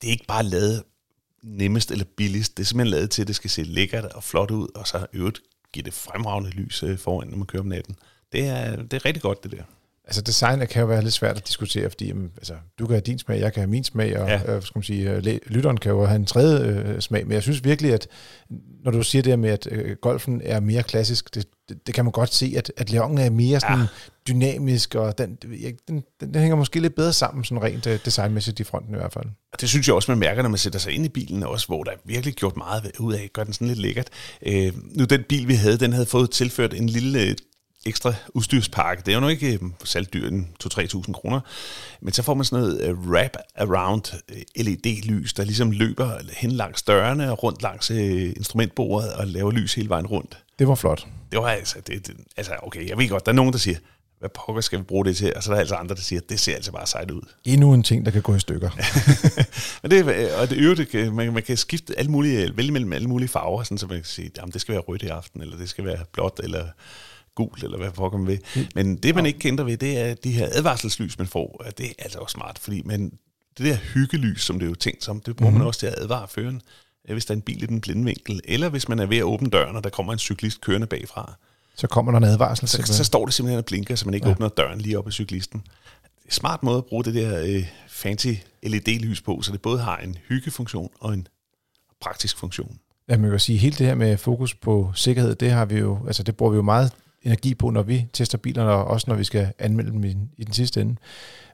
det 0.00 0.08
er 0.08 0.12
ikke 0.12 0.26
bare 0.28 0.42
lavet 0.42 0.82
nemmest 1.42 1.90
eller 1.90 2.04
billigst. 2.16 2.56
Det 2.56 2.62
er 2.62 2.66
simpelthen 2.66 2.90
lavet 2.90 3.10
til, 3.10 3.22
at 3.22 3.28
det 3.28 3.36
skal 3.36 3.50
se 3.50 3.62
lækkert 3.62 4.04
og 4.04 4.24
flot 4.24 4.50
ud, 4.50 4.68
og 4.74 4.86
så 4.86 5.06
øvrigt 5.12 5.40
give 5.72 5.82
det 5.82 5.94
fremragende 5.94 6.50
lys 6.50 6.82
øh, 6.82 6.98
foran, 6.98 7.28
når 7.28 7.36
man 7.36 7.46
kører 7.46 7.62
om 7.62 7.68
natten. 7.68 7.96
Det 8.32 8.48
er, 8.48 8.76
det 8.76 8.92
er 8.92 9.04
rigtig 9.04 9.22
godt, 9.22 9.42
det 9.42 9.52
der. 9.52 9.62
Altså 10.10 10.22
designet 10.22 10.68
kan 10.68 10.80
jo 10.80 10.86
være 10.86 11.02
lidt 11.02 11.14
svært 11.14 11.36
at 11.36 11.48
diskutere, 11.48 11.90
fordi 11.90 12.06
jamen, 12.06 12.30
altså, 12.36 12.54
du 12.78 12.86
kan 12.86 12.94
have 12.94 13.00
din 13.00 13.18
smag, 13.18 13.40
jeg 13.40 13.52
kan 13.52 13.60
have 13.60 13.70
min 13.70 13.84
smag, 13.84 14.18
og 14.18 14.28
ja. 14.28 14.56
øh, 14.56 14.62
skal 14.62 14.78
man 14.78 14.82
sige, 14.82 15.10
øh, 15.10 15.38
lytteren 15.46 15.76
kan 15.76 15.92
jo 15.92 16.04
have 16.04 16.16
en 16.16 16.26
tredje 16.26 16.66
øh, 16.66 17.00
smag. 17.00 17.26
Men 17.26 17.32
jeg 17.32 17.42
synes 17.42 17.64
virkelig, 17.64 17.92
at 17.92 18.08
når 18.84 18.90
du 18.90 19.02
siger 19.02 19.22
det 19.22 19.38
med, 19.38 19.50
at 19.50 19.68
øh, 19.70 19.96
golfen 20.02 20.40
er 20.44 20.60
mere 20.60 20.82
klassisk, 20.82 21.34
det, 21.34 21.46
det, 21.68 21.86
det 21.86 21.94
kan 21.94 22.04
man 22.04 22.12
godt 22.12 22.34
se, 22.34 22.54
at, 22.56 22.72
at 22.76 22.90
Leon 22.90 23.18
er 23.18 23.30
mere 23.30 23.60
sådan 23.60 23.78
ja. 23.78 23.86
dynamisk, 24.28 24.94
og 24.94 25.18
den, 25.18 25.34
den, 25.34 25.80
den, 25.88 26.02
den 26.20 26.34
hænger 26.34 26.56
måske 26.56 26.80
lidt 26.80 26.94
bedre 26.94 27.12
sammen, 27.12 27.44
sådan 27.44 27.62
rent 27.62 27.86
øh, 27.86 27.98
designmæssigt 28.04 28.60
i 28.60 28.64
fronten 28.64 28.94
i 28.94 28.98
hvert 28.98 29.12
fald. 29.12 29.26
Og 29.52 29.60
det 29.60 29.68
synes 29.68 29.86
jeg 29.86 29.94
også, 29.94 30.10
man 30.10 30.18
mærker, 30.18 30.42
når 30.42 30.48
man 30.48 30.58
sætter 30.58 30.78
sig 30.78 30.92
ind 30.92 31.04
i 31.04 31.08
bilen 31.08 31.42
også, 31.42 31.66
hvor 31.66 31.84
der 31.84 31.90
er 31.90 31.96
virkelig 32.04 32.34
gjort 32.34 32.56
meget 32.56 32.92
ud 32.98 33.14
af, 33.14 33.30
gør 33.32 33.44
den 33.44 33.52
sådan 33.52 33.68
lidt 33.68 33.78
lækkert. 33.78 34.08
Øh, 34.46 34.72
nu 34.98 35.04
den 35.04 35.22
bil, 35.28 35.48
vi 35.48 35.54
havde, 35.54 35.78
den 35.78 35.92
havde 35.92 36.06
fået 36.06 36.30
tilført 36.30 36.74
en 36.74 36.88
lille 36.88 37.36
ekstra 37.86 38.14
udstyrspakke. 38.28 39.02
Det 39.06 39.12
er 39.12 39.14
jo 39.14 39.20
nok 39.20 39.30
ikke 39.30 39.52
øh, 39.52 39.70
salgdyr 39.84 40.28
en 40.28 40.48
2-3.000 40.64 41.12
kroner. 41.12 41.40
Men 42.00 42.12
så 42.12 42.22
får 42.22 42.34
man 42.34 42.44
sådan 42.44 42.64
noget 42.64 42.92
uh, 42.92 43.08
wrap 43.08 43.36
around 43.56 44.02
øh, 44.28 44.64
LED-lys, 44.64 45.32
der 45.32 45.44
ligesom 45.44 45.70
løber 45.70 46.18
hen 46.36 46.52
langs 46.52 46.82
dørene 46.82 47.30
og 47.30 47.42
rundt 47.42 47.62
langs 47.62 47.90
uh, 47.90 47.96
instrumentbordet 48.36 49.12
og 49.12 49.26
laver 49.26 49.50
lys 49.50 49.74
hele 49.74 49.88
vejen 49.88 50.06
rundt. 50.06 50.38
Det 50.58 50.68
var 50.68 50.74
flot. 50.74 51.06
Det 51.32 51.38
var 51.38 51.48
altså, 51.48 51.80
det, 51.86 52.06
det, 52.06 52.16
altså 52.36 52.52
okay, 52.62 52.88
jeg 52.88 52.98
ved 52.98 53.08
godt, 53.08 53.26
der 53.26 53.32
er 53.32 53.36
nogen, 53.36 53.52
der 53.52 53.58
siger, 53.58 53.76
hvad 54.20 54.30
pokker 54.30 54.62
skal 54.62 54.78
vi 54.78 54.84
bruge 54.84 55.04
det 55.04 55.16
til? 55.16 55.36
Og 55.36 55.42
så 55.42 55.50
er 55.50 55.54
der 55.54 55.60
altså 55.60 55.74
andre, 55.74 55.94
der 55.94 56.00
siger, 56.00 56.20
det 56.28 56.40
ser 56.40 56.54
altså 56.54 56.72
bare 56.72 56.86
sejt 56.86 57.10
ud. 57.10 57.22
Endnu 57.44 57.74
en 57.74 57.82
ting, 57.82 58.04
der 58.04 58.10
kan 58.10 58.22
gå 58.22 58.34
i 58.34 58.40
stykker. 58.40 58.70
Men 59.82 59.90
det, 59.90 60.32
og 60.34 60.50
det 60.50 60.58
øvrigt, 60.58 61.14
man, 61.14 61.32
man 61.32 61.42
kan 61.42 61.56
skifte 61.56 61.98
alle 61.98 62.10
mulige, 62.10 62.56
vælge 62.56 62.72
mellem 62.72 62.92
alle 62.92 63.08
mulige 63.08 63.28
farver, 63.28 63.62
sådan, 63.62 63.78
så 63.78 63.86
man 63.86 63.96
kan 63.96 64.04
sige, 64.04 64.30
jamen, 64.36 64.52
det 64.52 64.60
skal 64.60 64.72
være 64.72 64.82
rødt 64.82 65.02
i 65.02 65.06
aften, 65.06 65.40
eller 65.40 65.56
det 65.56 65.68
skal 65.68 65.84
være 65.84 65.98
blåt, 66.12 66.40
eller 66.44 66.64
gult, 67.34 67.64
eller 67.64 67.78
hvad 67.78 67.90
pokker 67.90 68.18
man 68.18 68.26
ved. 68.26 68.38
Mm. 68.56 68.66
Men 68.74 68.96
det, 68.96 69.14
man 69.14 69.26
ikke 69.26 69.38
kender 69.38 69.64
ved, 69.64 69.76
det 69.76 69.98
er 69.98 70.14
de 70.14 70.32
her 70.32 70.48
advarselslys, 70.52 71.18
man 71.18 71.26
får. 71.26 71.64
Det 71.78 71.86
er 71.86 71.92
altså 71.98 72.18
også 72.18 72.32
smart, 72.32 72.58
fordi 72.58 72.82
man, 72.84 73.12
det 73.58 73.66
der 73.66 73.76
hyggelys, 73.76 74.42
som 74.42 74.58
det 74.58 74.66
er 74.66 74.70
jo 74.70 74.74
tænkt 74.74 75.04
som, 75.04 75.20
det 75.20 75.36
bruger 75.36 75.50
mm. 75.50 75.58
man 75.58 75.66
også 75.66 75.80
til 75.80 75.86
at 75.86 75.94
advare 75.96 76.28
føren, 76.28 76.62
hvis 77.12 77.24
der 77.24 77.34
er 77.34 77.36
en 77.36 77.42
bil 77.42 77.62
i 77.62 77.66
den 77.66 77.80
blinde 77.80 78.04
vinkel, 78.04 78.40
eller 78.44 78.68
hvis 78.68 78.88
man 78.88 78.98
er 78.98 79.06
ved 79.06 79.16
at 79.16 79.22
åbne 79.22 79.50
døren, 79.50 79.76
og 79.76 79.84
der 79.84 79.90
kommer 79.90 80.12
en 80.12 80.18
cyklist 80.18 80.60
kørende 80.60 80.86
bagfra. 80.86 81.34
Så 81.76 81.86
kommer 81.86 82.12
der 82.12 82.18
en 82.18 82.24
advarsel. 82.24 82.68
Så, 82.68 82.82
så 82.82 83.04
står 83.04 83.24
det 83.24 83.34
simpelthen 83.34 83.58
og 83.58 83.64
blinker, 83.64 83.94
så 83.94 84.04
man 84.04 84.14
ikke 84.14 84.26
ja. 84.26 84.32
åbner 84.32 84.48
døren 84.48 84.80
lige 84.80 84.98
op 84.98 85.06
af 85.06 85.12
cyklisten. 85.12 85.62
Smart 86.28 86.62
måde 86.62 86.78
at 86.78 86.84
bruge 86.84 87.04
det 87.04 87.14
der 87.14 87.42
øh, 87.44 87.66
fancy 87.88 88.32
LED-lys 88.62 89.20
på, 89.20 89.42
så 89.42 89.52
det 89.52 89.62
både 89.62 89.80
har 89.80 89.96
en 89.96 90.18
hyggefunktion 90.28 90.90
og 91.00 91.14
en 91.14 91.26
praktisk 92.00 92.38
funktion. 92.38 92.78
Ja, 93.08 93.16
man 93.16 93.30
kan 93.30 93.40
sige, 93.40 93.58
hele 93.58 93.76
det 93.76 93.86
her 93.86 93.94
med 93.94 94.16
fokus 94.16 94.54
på 94.54 94.92
sikkerhed, 94.94 95.34
det 95.34 95.50
har 95.50 95.64
vi 95.64 95.78
jo, 95.78 95.98
altså 96.06 96.22
det 96.22 96.36
bruger 96.36 96.52
vi 96.52 96.56
jo 96.56 96.62
meget 96.62 96.92
energi 97.22 97.54
på, 97.54 97.70
når 97.70 97.82
vi 97.82 98.06
tester 98.12 98.38
bilerne, 98.38 98.70
og 98.70 98.84
også 98.84 99.04
når 99.08 99.14
vi 99.14 99.24
skal 99.24 99.52
anmelde 99.58 99.90
dem 99.90 100.04
i, 100.04 100.16
i 100.36 100.44
den 100.44 100.52
sidste 100.52 100.80
ende. 100.80 100.96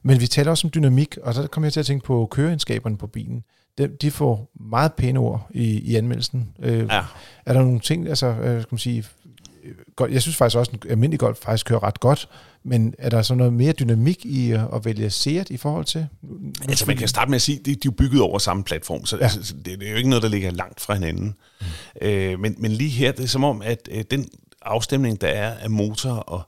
Men 0.03 0.21
vi 0.21 0.27
taler 0.27 0.51
også 0.51 0.67
om 0.67 0.71
dynamik, 0.75 1.17
og 1.23 1.33
så 1.33 1.47
kommer 1.47 1.65
jeg 1.65 1.73
til 1.73 1.79
at 1.79 1.85
tænke 1.85 2.05
på 2.05 2.27
køreegenskaberne 2.31 2.97
på 2.97 3.07
bilen. 3.07 3.43
De, 3.77 3.87
de 3.87 4.11
får 4.11 4.51
meget 4.59 4.93
pæne 4.93 5.19
ord 5.19 5.47
i, 5.51 5.79
i 5.79 5.95
anmeldelsen. 5.95 6.49
Øh, 6.59 6.87
ja. 6.89 7.03
Er 7.45 7.53
der 7.53 7.61
nogle 7.61 7.79
ting, 7.79 8.07
altså, 8.07 8.27
øh, 8.27 8.61
skal 8.61 8.73
man 8.73 8.79
sige, 8.79 9.05
godt, 9.95 10.11
jeg 10.11 10.21
synes 10.21 10.37
faktisk 10.37 10.57
også, 10.57 10.71
at 10.73 10.83
en 10.83 10.91
almindelig 10.91 11.19
golf 11.19 11.37
faktisk 11.37 11.65
kører 11.65 11.83
ret 11.83 11.99
godt, 11.99 12.29
men 12.63 12.93
er 12.97 13.09
der 13.09 13.21
så 13.21 13.35
noget 13.35 13.53
mere 13.53 13.71
dynamik 13.71 14.25
i 14.25 14.51
at 14.51 14.85
vælge 14.85 15.09
Seat 15.09 15.49
i 15.49 15.57
forhold 15.57 15.85
til? 15.85 16.07
Altså 16.69 16.85
man 16.85 16.97
kan 16.97 17.07
starte 17.07 17.29
med 17.31 17.35
at 17.35 17.41
sige, 17.41 17.59
at 17.59 17.65
de, 17.65 17.71
de 17.71 17.75
er 17.75 17.81
jo 17.85 17.91
bygget 17.91 18.21
over 18.21 18.39
samme 18.39 18.63
platform, 18.63 19.05
så, 19.05 19.17
ja. 19.17 19.27
det, 19.65 19.79
det 19.79 19.87
er 19.87 19.91
jo 19.91 19.97
ikke 19.97 20.09
noget, 20.09 20.23
der 20.23 20.29
ligger 20.29 20.51
langt 20.51 20.81
fra 20.81 20.93
hinanden. 20.93 21.35
Mm. 21.61 22.07
Øh, 22.07 22.39
men, 22.39 22.55
men 22.57 22.71
lige 22.71 22.89
her, 22.89 23.11
det 23.11 23.23
er 23.23 23.27
som 23.27 23.43
om, 23.43 23.61
at 23.61 23.89
øh, 23.91 24.03
den 24.11 24.27
afstemning, 24.67 25.21
der 25.21 25.27
er 25.27 25.57
af 25.57 25.69
motor 25.69 26.11
og 26.11 26.41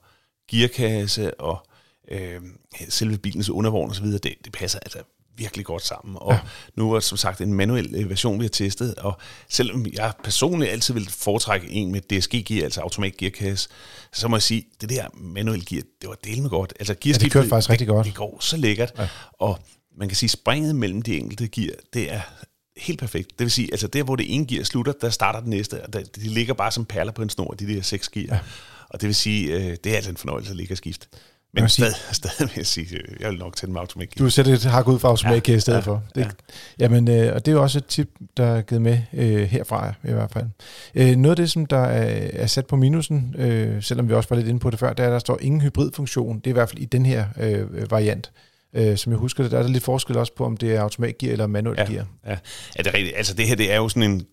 gearkasse 0.50 1.40
og 1.40 1.66
øh, 2.10 2.40
selve 2.88 3.18
bilens 3.18 3.50
undervogn 3.50 3.90
osv., 3.90 4.06
det, 4.06 4.22
det 4.22 4.52
passer 4.52 4.78
altså 4.78 4.98
virkelig 5.36 5.64
godt 5.64 5.86
sammen. 5.86 6.16
Og 6.20 6.32
ja. 6.32 6.40
nu 6.74 6.92
er 6.92 7.00
som 7.00 7.18
sagt 7.18 7.40
en 7.40 7.54
manuel 7.54 7.94
øh, 7.94 8.10
version, 8.10 8.38
vi 8.38 8.44
har 8.44 8.48
testet, 8.48 8.94
og 8.94 9.18
selvom 9.48 9.86
jeg 9.92 10.12
personligt 10.24 10.70
altid 10.70 10.94
vil 10.94 11.10
foretrække 11.10 11.70
en 11.70 11.92
med 11.92 12.00
DSG-gear, 12.00 12.64
altså 12.64 12.80
automat 12.80 13.16
gearkasse, 13.16 13.68
så 14.12 14.28
må 14.28 14.36
jeg 14.36 14.42
sige, 14.42 14.64
det 14.80 14.88
der 14.88 15.06
manuel 15.14 15.66
gear, 15.66 15.82
det 16.00 16.08
var 16.08 16.16
del 16.24 16.42
med 16.42 16.50
godt. 16.50 16.72
Altså 16.78 16.94
gearskiftet, 16.94 17.22
ja, 17.22 17.24
det 17.24 17.32
kørte 17.32 17.48
faktisk 17.48 17.70
rigtig 17.70 17.88
godt. 17.88 18.06
Det 18.06 18.14
går 18.14 18.38
så 18.40 18.56
lækkert, 18.56 18.92
ja. 18.98 19.08
og 19.32 19.58
man 19.96 20.08
kan 20.08 20.16
sige, 20.16 20.30
springet 20.30 20.76
mellem 20.76 21.02
de 21.02 21.18
enkelte 21.18 21.48
gear, 21.48 21.74
det 21.94 22.12
er 22.12 22.20
helt 22.80 22.98
perfekt. 22.98 23.30
Det 23.30 23.44
vil 23.44 23.50
sige, 23.50 23.68
altså 23.72 23.86
der, 23.86 24.02
hvor 24.02 24.16
det 24.16 24.34
ene 24.34 24.46
gear 24.46 24.64
slutter, 24.64 24.92
der 25.00 25.10
starter 25.10 25.40
det 25.40 25.48
næste, 25.48 25.84
og 25.84 25.92
der, 25.92 26.00
de 26.00 26.20
ligger 26.20 26.54
bare 26.54 26.70
som 26.70 26.84
perler 26.84 27.12
på 27.12 27.22
en 27.22 27.30
snor, 27.30 27.50
de 27.50 27.74
der 27.74 27.82
seks 27.82 28.08
gear. 28.08 28.34
Ja. 28.34 28.40
Og 28.88 29.00
det 29.00 29.06
vil 29.06 29.14
sige, 29.14 29.54
øh, 29.54 29.76
det 29.84 29.92
er 29.92 29.96
altså 29.96 30.10
en 30.10 30.16
fornøjelse 30.16 30.50
at 30.50 30.56
ligge 30.56 30.74
og 30.74 30.78
skifte. 30.78 31.06
Men 31.52 31.68
stadig, 31.68 31.94
stadig 32.12 32.40
vil 32.40 32.52
jeg 32.56 32.66
sige, 32.66 32.96
øh, 32.96 33.20
jeg 33.20 33.30
vil 33.30 33.38
nok 33.38 33.56
tænde 33.56 33.72
med 33.72 33.80
automat 33.80 34.18
Du 34.18 34.30
sætter 34.30 34.52
et 34.52 34.64
hak 34.64 34.88
ud 34.88 34.98
for 34.98 35.08
automat 35.08 35.48
ja, 35.48 35.54
i 35.54 35.60
stedet 35.60 35.78
ja, 35.78 35.82
for. 35.82 36.02
Det, 36.14 36.20
ja. 36.20 36.30
Jamen, 36.78 37.08
øh, 37.08 37.34
og 37.34 37.46
det 37.46 37.52
er 37.52 37.56
jo 37.56 37.62
også 37.62 37.78
et 37.78 37.86
tip, 37.86 38.08
der 38.36 38.44
er 38.44 38.62
givet 38.62 38.82
med 38.82 38.98
øh, 39.12 39.42
herfra 39.42 39.94
i 40.04 40.12
hvert 40.12 40.30
fald. 40.32 40.46
Øh, 40.94 41.16
noget 41.16 41.30
af 41.30 41.36
det, 41.36 41.50
som 41.50 41.66
der 41.66 41.78
er, 41.78 42.30
er 42.32 42.46
sat 42.46 42.66
på 42.66 42.76
minusen, 42.76 43.34
øh, 43.38 43.82
selvom 43.82 44.08
vi 44.08 44.14
også 44.14 44.28
var 44.28 44.36
lidt 44.36 44.48
inde 44.48 44.60
på 44.60 44.70
det 44.70 44.78
før, 44.78 44.92
det 44.92 45.02
er, 45.02 45.06
at 45.06 45.12
der 45.12 45.18
står 45.18 45.38
ingen 45.40 45.60
hybridfunktion. 45.60 46.38
Det 46.38 46.46
er 46.46 46.50
i 46.50 46.52
hvert 46.52 46.68
fald 46.68 46.82
i 46.82 46.84
den 46.84 47.06
her 47.06 47.24
øh, 47.40 47.90
variant. 47.90 48.30
Øh, 48.74 48.96
som 48.96 49.12
jeg 49.12 49.18
husker 49.18 49.42
det, 49.42 49.52
der 49.52 49.58
er 49.58 49.62
der 49.62 49.70
lidt 49.70 49.84
forskel 49.84 50.16
også 50.16 50.34
på, 50.34 50.44
om 50.44 50.56
det 50.56 50.74
er 50.74 50.80
automatgear 50.80 51.32
eller 51.32 51.46
manuelt 51.46 51.78
ja, 51.78 51.84
gear. 51.84 52.06
Ja. 52.26 52.30
ja, 52.76 52.82
det 52.82 52.86
er 52.86 52.94
rigtigt. 52.94 53.16
Altså 53.16 53.34
det 53.34 53.48
her, 53.48 53.54
det 53.54 53.72
er 53.72 53.76
jo 53.76 53.88
sådan 53.88 54.10
en 54.10 54.26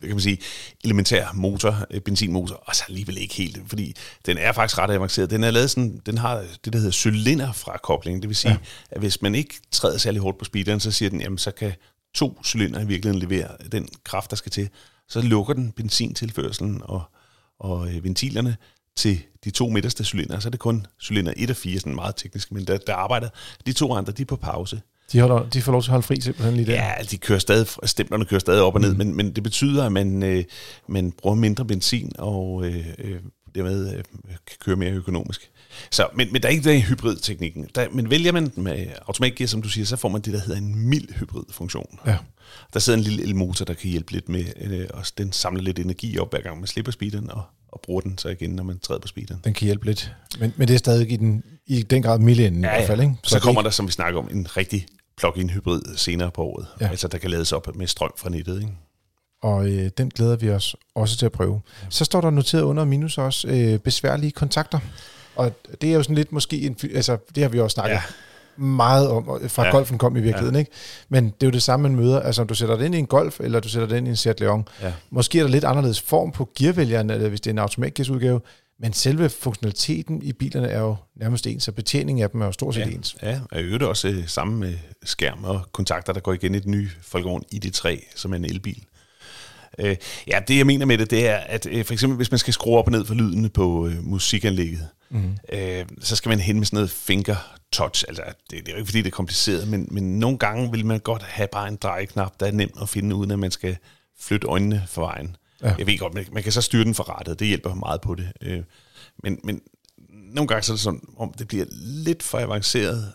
kan 0.00 0.10
man 0.10 0.20
sige, 0.20 0.38
elementær 0.84 1.32
motor, 1.34 1.86
øh, 1.90 2.00
benzinmotor, 2.00 2.54
og 2.54 2.76
så 2.76 2.84
alligevel 2.88 3.18
ikke 3.18 3.34
helt, 3.34 3.58
fordi 3.66 3.94
den 4.26 4.38
er 4.38 4.52
faktisk 4.52 4.78
ret 4.78 4.90
avanceret. 4.90 5.30
Den 5.30 5.44
er 5.44 5.50
lavet 5.50 5.70
sådan, 5.70 6.00
den 6.06 6.18
har 6.18 6.44
det, 6.64 6.72
der 6.72 6.78
hedder 6.78 6.92
cylinder 6.92 7.52
fra 7.52 7.78
koblingen. 7.82 8.22
Det 8.22 8.28
vil 8.28 8.36
sige, 8.36 8.52
ja. 8.52 8.58
at 8.90 9.00
hvis 9.00 9.22
man 9.22 9.34
ikke 9.34 9.54
træder 9.70 9.98
særlig 9.98 10.20
hårdt 10.20 10.38
på 10.38 10.44
speederen, 10.44 10.80
så 10.80 10.90
siger 10.90 11.10
den, 11.10 11.20
jamen 11.20 11.38
så 11.38 11.50
kan 11.50 11.72
to 12.14 12.40
cylinder 12.44 12.80
i 12.80 12.86
virkeligheden 12.86 13.28
levere 13.28 13.48
den 13.72 13.88
kraft, 14.04 14.30
der 14.30 14.36
skal 14.36 14.52
til. 14.52 14.68
Så 15.08 15.20
lukker 15.20 15.54
den 15.54 15.72
benzintilførselen 15.72 16.80
og, 16.84 17.02
og 17.60 17.88
øh, 17.88 18.04
ventilerne 18.04 18.56
til 18.98 19.20
de 19.44 19.50
to 19.50 19.68
midterste 19.68 20.04
cylinder, 20.04 20.40
så 20.40 20.48
er 20.48 20.50
det 20.50 20.60
kun 20.60 20.86
cylinder 21.02 21.32
1 21.36 21.50
og 21.50 21.56
4, 21.56 21.78
sådan 21.78 21.94
meget 21.94 22.16
teknisk, 22.16 22.52
men 22.52 22.66
der, 22.66 22.78
der 22.78 22.94
arbejder. 22.94 23.28
De 23.66 23.72
to 23.72 23.94
andre, 23.94 24.12
de 24.12 24.22
er 24.22 24.26
på 24.26 24.36
pause. 24.36 24.80
De, 25.12 25.20
holder, 25.20 25.48
de 25.48 25.62
får 25.62 25.72
lov 25.72 25.82
til 25.82 25.88
at 25.88 25.92
holde 25.92 26.06
fri 26.06 26.20
simpelthen 26.20 26.56
lige 26.56 26.66
der? 26.66 26.74
Ja, 26.74 26.94
de 27.10 27.18
kører 27.18 27.38
stadig, 27.38 27.66
stemplerne 27.84 28.24
kører 28.24 28.38
stadig 28.38 28.62
op 28.62 28.74
og 28.74 28.80
ned, 28.80 28.92
mm. 28.92 28.98
men, 28.98 29.16
men 29.16 29.34
det 29.34 29.42
betyder, 29.42 29.86
at 29.86 29.92
man, 29.92 30.22
øh, 30.22 30.44
man 30.86 31.12
bruger 31.12 31.36
mindre 31.36 31.64
benzin 31.64 32.12
og 32.18 32.66
øh, 32.66 32.86
øh, 32.98 33.20
dermed 33.54 33.96
øh, 33.96 34.02
kan 34.46 34.56
køre 34.64 34.76
mere 34.76 34.90
økonomisk. 34.90 35.50
Så, 35.90 36.08
men, 36.14 36.32
men 36.32 36.42
der 36.42 36.48
er 36.48 36.52
ikke 36.52 36.70
den 36.70 36.80
hybridteknikken. 36.80 37.68
Der, 37.74 37.86
men 37.92 38.10
vælger 38.10 38.32
man 38.32 38.52
med 38.56 38.86
automatgear, 39.06 39.46
som 39.46 39.62
du 39.62 39.68
siger, 39.68 39.84
så 39.84 39.96
får 39.96 40.08
man 40.08 40.20
det, 40.20 40.32
der 40.32 40.40
hedder 40.40 40.56
en 40.56 40.88
mild 40.88 41.14
hybridfunktion. 41.14 41.98
Ja. 42.06 42.16
Der 42.72 42.80
sidder 42.80 42.96
en 42.96 43.04
lille 43.04 43.22
elmotor, 43.22 43.64
der 43.64 43.74
kan 43.74 43.90
hjælpe 43.90 44.12
lidt 44.12 44.28
med, 44.28 44.44
øh, 44.60 44.86
og 44.94 45.04
den 45.18 45.32
samler 45.32 45.62
lidt 45.62 45.78
energi 45.78 46.18
op, 46.18 46.30
hver 46.30 46.40
gang 46.40 46.58
man 46.58 46.66
slipper 46.66 46.92
speederen, 46.92 47.30
og, 47.30 47.42
og 47.68 47.80
bruger 47.80 48.00
den 48.00 48.18
så 48.18 48.28
igen, 48.28 48.50
når 48.50 48.64
man 48.64 48.78
træder 48.78 49.00
på 49.00 49.08
speederen. 49.08 49.40
Den 49.44 49.54
kan 49.54 49.64
hjælpe 49.64 49.86
lidt, 49.86 50.12
men, 50.40 50.52
men 50.56 50.68
det 50.68 50.74
er 50.74 50.78
stadig 50.78 51.12
i 51.12 51.16
den, 51.16 51.44
i 51.66 51.82
den 51.82 52.02
grad 52.02 52.18
mild 52.18 52.40
ja, 52.40 52.46
i 52.48 52.58
hvert 52.58 52.86
fald. 52.86 53.00
Ikke? 53.00 53.14
Så, 53.22 53.30
så 53.30 53.40
kommer 53.40 53.62
der, 53.62 53.70
som 53.70 53.86
vi 53.86 53.92
snakker 53.92 54.20
om, 54.20 54.28
en 54.30 54.56
rigtig 54.56 54.86
plug-in 55.16 55.50
hybrid 55.50 55.82
senere 55.96 56.30
på 56.30 56.42
året. 56.42 56.66
Ja. 56.80 56.88
Altså, 56.88 57.08
der 57.08 57.18
kan 57.18 57.30
lades 57.30 57.52
op 57.52 57.76
med 57.76 57.86
strøm 57.86 58.12
fra 58.16 58.30
nettet. 58.30 58.60
Ikke? 58.60 58.72
Og 59.42 59.68
øh, 59.68 59.90
den 59.98 60.10
glæder 60.10 60.36
vi 60.36 60.50
os 60.50 60.76
også 60.94 61.16
til 61.16 61.26
at 61.26 61.32
prøve. 61.32 61.60
Ja. 61.82 61.86
Så 61.90 62.04
står 62.04 62.20
der 62.20 62.30
noteret 62.30 62.62
under 62.62 62.84
minus 62.84 63.18
også 63.18 63.48
øh, 63.48 63.78
besværlige 63.78 64.32
kontakter. 64.32 64.78
Og 65.36 65.52
det 65.80 65.90
er 65.90 65.94
jo 65.94 66.02
sådan 66.02 66.16
lidt 66.16 66.32
måske, 66.32 66.60
en, 66.60 66.76
altså 66.94 67.18
det 67.34 67.42
har 67.42 67.50
vi 67.50 67.60
også 67.60 67.74
snakket 67.74 67.94
ja. 67.94 68.02
Meget 68.58 69.08
om, 69.08 69.48
fra 69.48 69.64
ja. 69.64 69.70
golfen 69.70 69.98
kom 69.98 70.16
i 70.16 70.20
virkeligheden, 70.20 70.54
ja. 70.54 70.58
ikke? 70.58 70.70
Men 71.08 71.24
det 71.24 71.42
er 71.42 71.46
jo 71.46 71.50
det 71.50 71.62
samme, 71.62 71.88
man 71.88 72.04
møder. 72.04 72.20
Altså 72.20 72.42
om 72.42 72.48
du 72.48 72.54
sætter 72.54 72.76
det 72.76 72.84
ind 72.84 72.94
i 72.94 72.98
en 72.98 73.06
Golf, 73.06 73.40
eller 73.40 73.60
du 73.60 73.68
sætter 73.68 73.88
det 73.88 73.96
ind 73.96 74.06
i 74.06 74.10
en 74.10 74.16
Seat 74.16 74.40
Leon. 74.40 74.68
Ja. 74.82 74.92
Måske 75.10 75.38
er 75.38 75.42
der 75.42 75.50
lidt 75.50 75.64
anderledes 75.64 76.00
form 76.00 76.32
på 76.32 76.48
gearvælgeren, 76.58 77.10
eller 77.10 77.28
hvis 77.28 77.40
det 77.40 77.50
er 77.50 77.54
en 77.54 77.58
automatgearsudgave. 77.58 78.40
Men 78.80 78.92
selve 78.92 79.28
funktionaliteten 79.28 80.22
i 80.22 80.32
bilerne 80.32 80.68
er 80.68 80.80
jo 80.80 80.96
nærmest 81.16 81.46
ens, 81.46 81.62
så 81.62 81.72
betjeningen 81.72 82.22
af 82.22 82.30
dem 82.30 82.40
er 82.40 82.46
jo 82.46 82.52
stort 82.52 82.74
set 82.74 82.80
ja, 82.80 82.86
ens. 82.86 83.16
Ja, 83.22 83.40
og 83.50 83.60
i 83.60 83.62
øvrigt 83.62 83.82
også 83.82 84.08
øh, 84.08 84.28
sammen 84.28 84.60
med 84.60 84.74
skærm 85.04 85.44
og 85.44 85.60
kontakter, 85.72 86.12
der 86.12 86.20
går 86.20 86.32
igen 86.32 86.54
i 86.54 86.58
den 86.58 86.70
nye 86.70 86.90
Volkswagen 87.12 87.44
ID3, 87.54 88.12
som 88.16 88.32
er 88.32 88.36
en 88.36 88.44
elbil. 88.44 88.84
Øh, 89.78 89.96
ja, 90.26 90.40
det 90.48 90.58
jeg 90.58 90.66
mener 90.66 90.86
med 90.86 90.98
det, 90.98 91.10
det 91.10 91.28
er, 91.28 91.36
at 91.36 91.66
øh, 91.70 91.84
for 91.84 91.92
eksempel 91.92 92.16
hvis 92.16 92.30
man 92.30 92.38
skal 92.38 92.52
skrue 92.52 92.78
op 92.78 92.86
og 92.86 92.92
ned 92.92 93.04
for 93.04 93.14
lyden 93.14 93.50
på 93.50 93.86
øh, 93.86 94.04
musikanlægget, 94.04 94.88
mm. 95.10 95.36
øh, 95.52 95.84
så 96.00 96.16
skal 96.16 96.28
man 96.28 96.40
hen 96.40 96.56
med 96.56 96.66
sådan 96.66 96.76
noget 96.76 96.90
finger 96.90 97.57
touch. 97.72 98.04
Altså, 98.08 98.22
det, 98.50 98.58
det 98.58 98.68
er 98.68 98.72
jo 98.72 98.76
ikke 98.76 98.86
fordi, 98.86 98.98
det 98.98 99.06
er 99.06 99.16
kompliceret, 99.16 99.68
men, 99.68 99.88
men 99.90 100.18
nogle 100.18 100.38
gange 100.38 100.70
vil 100.70 100.86
man 100.86 101.00
godt 101.00 101.22
have 101.22 101.48
bare 101.52 101.68
en 101.68 101.76
drejeknap, 101.76 102.40
der 102.40 102.46
er 102.46 102.50
nemt 102.50 102.82
at 102.82 102.88
finde, 102.88 103.14
uden 103.14 103.30
at 103.30 103.38
man 103.38 103.50
skal 103.50 103.76
flytte 104.20 104.46
øjnene 104.46 104.84
for 104.86 105.02
vejen. 105.02 105.36
Ja. 105.62 105.74
Jeg 105.78 105.86
ved 105.86 105.98
godt, 105.98 106.14
man, 106.14 106.26
man 106.32 106.42
kan 106.42 106.52
så 106.52 106.62
styre 106.62 106.84
den 106.84 106.94
for 106.94 107.18
rettet, 107.18 107.38
det 107.38 107.46
hjælper 107.46 107.74
meget 107.74 108.00
på 108.00 108.14
det. 108.14 108.32
Øh, 108.40 108.62
men, 109.22 109.40
men 109.44 109.60
nogle 110.08 110.48
gange 110.48 110.62
så 110.62 110.72
er 110.72 110.74
det 110.74 110.82
sådan, 110.82 111.08
om 111.16 111.32
det 111.32 111.48
bliver 111.48 111.64
lidt 111.80 112.22
for 112.22 112.38
avanceret, 112.38 113.12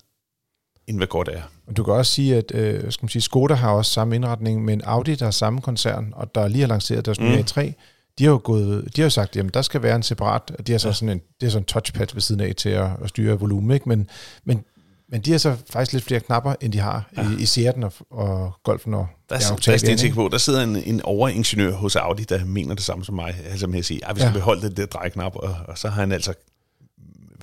end 0.87 0.97
hvad 0.97 1.07
godt 1.07 1.27
er. 1.27 1.41
Og 1.67 1.77
du 1.77 1.83
kan 1.83 1.93
også 1.93 2.11
sige, 2.11 2.35
at 2.35 2.51
øh, 2.55 2.91
skal 2.91 3.03
man 3.03 3.09
sige, 3.09 3.21
Skoda 3.21 3.53
har 3.53 3.71
også 3.71 3.91
samme 3.91 4.15
indretning, 4.15 4.65
men 4.65 4.81
Audi, 4.83 5.15
der 5.15 5.27
er 5.27 5.31
samme 5.31 5.61
koncern, 5.61 6.13
og 6.15 6.35
der 6.35 6.47
lige 6.47 6.61
har 6.61 6.67
lanceret 6.67 7.05
deres 7.05 7.19
mm. 7.19 7.25
A3, 7.25 7.71
de 8.19 8.23
har 8.23 8.31
jo 8.31 8.41
gået, 8.43 8.95
de 8.95 9.01
har 9.01 9.05
jo 9.05 9.09
sagt, 9.09 9.35
jamen 9.35 9.51
der 9.53 9.61
skal 9.61 9.83
være 9.83 9.95
en 9.95 10.03
separat, 10.03 10.41
de 10.67 10.71
har 10.71 10.79
så 10.79 10.87
ja. 10.87 10.93
sådan 10.93 11.09
en, 11.09 11.21
det 11.41 11.45
er 11.47 11.51
sådan 11.51 11.61
en 11.61 11.65
touchpad 11.65 12.07
ved 12.13 12.21
siden 12.21 12.41
af 12.41 12.55
til 12.55 12.69
at, 12.69 12.89
at 13.03 13.09
styre 13.09 13.39
volumen, 13.39 13.71
ikke? 13.71 13.89
Men, 13.89 14.09
men, 14.45 14.63
men 15.09 15.21
de 15.21 15.31
har 15.31 15.37
så 15.37 15.55
faktisk 15.69 15.93
lidt 15.93 16.03
flere 16.03 16.19
knapper, 16.19 16.55
end 16.61 16.73
de 16.73 16.79
har 16.79 17.09
ja. 17.17 17.29
i, 17.29 17.41
i 17.41 17.45
Seaten 17.45 17.83
og, 17.83 17.93
og 18.11 18.53
Golfen 18.63 18.93
og 18.93 19.07
der, 19.29 19.35
ja, 19.35 19.53
Octavia, 19.53 19.95
der, 19.95 20.09
er 20.09 20.13
på, 20.13 20.29
der 20.31 20.37
sidder 20.37 20.63
en, 20.63 20.75
en 20.75 21.01
overingeniør 21.01 21.71
hos 21.71 21.95
Audi, 21.95 22.23
der 22.23 22.45
mener 22.45 22.75
det 22.75 22.83
samme 22.83 23.05
som 23.05 23.15
mig, 23.15 23.35
altså 23.45 23.67
med 23.67 23.79
at 23.79 23.85
sige, 23.85 24.09
at 24.09 24.15
vi 24.15 24.19
skal 24.19 24.29
ja. 24.29 24.33
beholde 24.33 24.61
det 24.61 24.77
der 24.77 24.85
drejknap, 24.85 25.35
og, 25.35 25.55
og 25.67 25.77
så 25.77 25.89
har 25.89 26.01
han 26.01 26.11
altså 26.11 26.33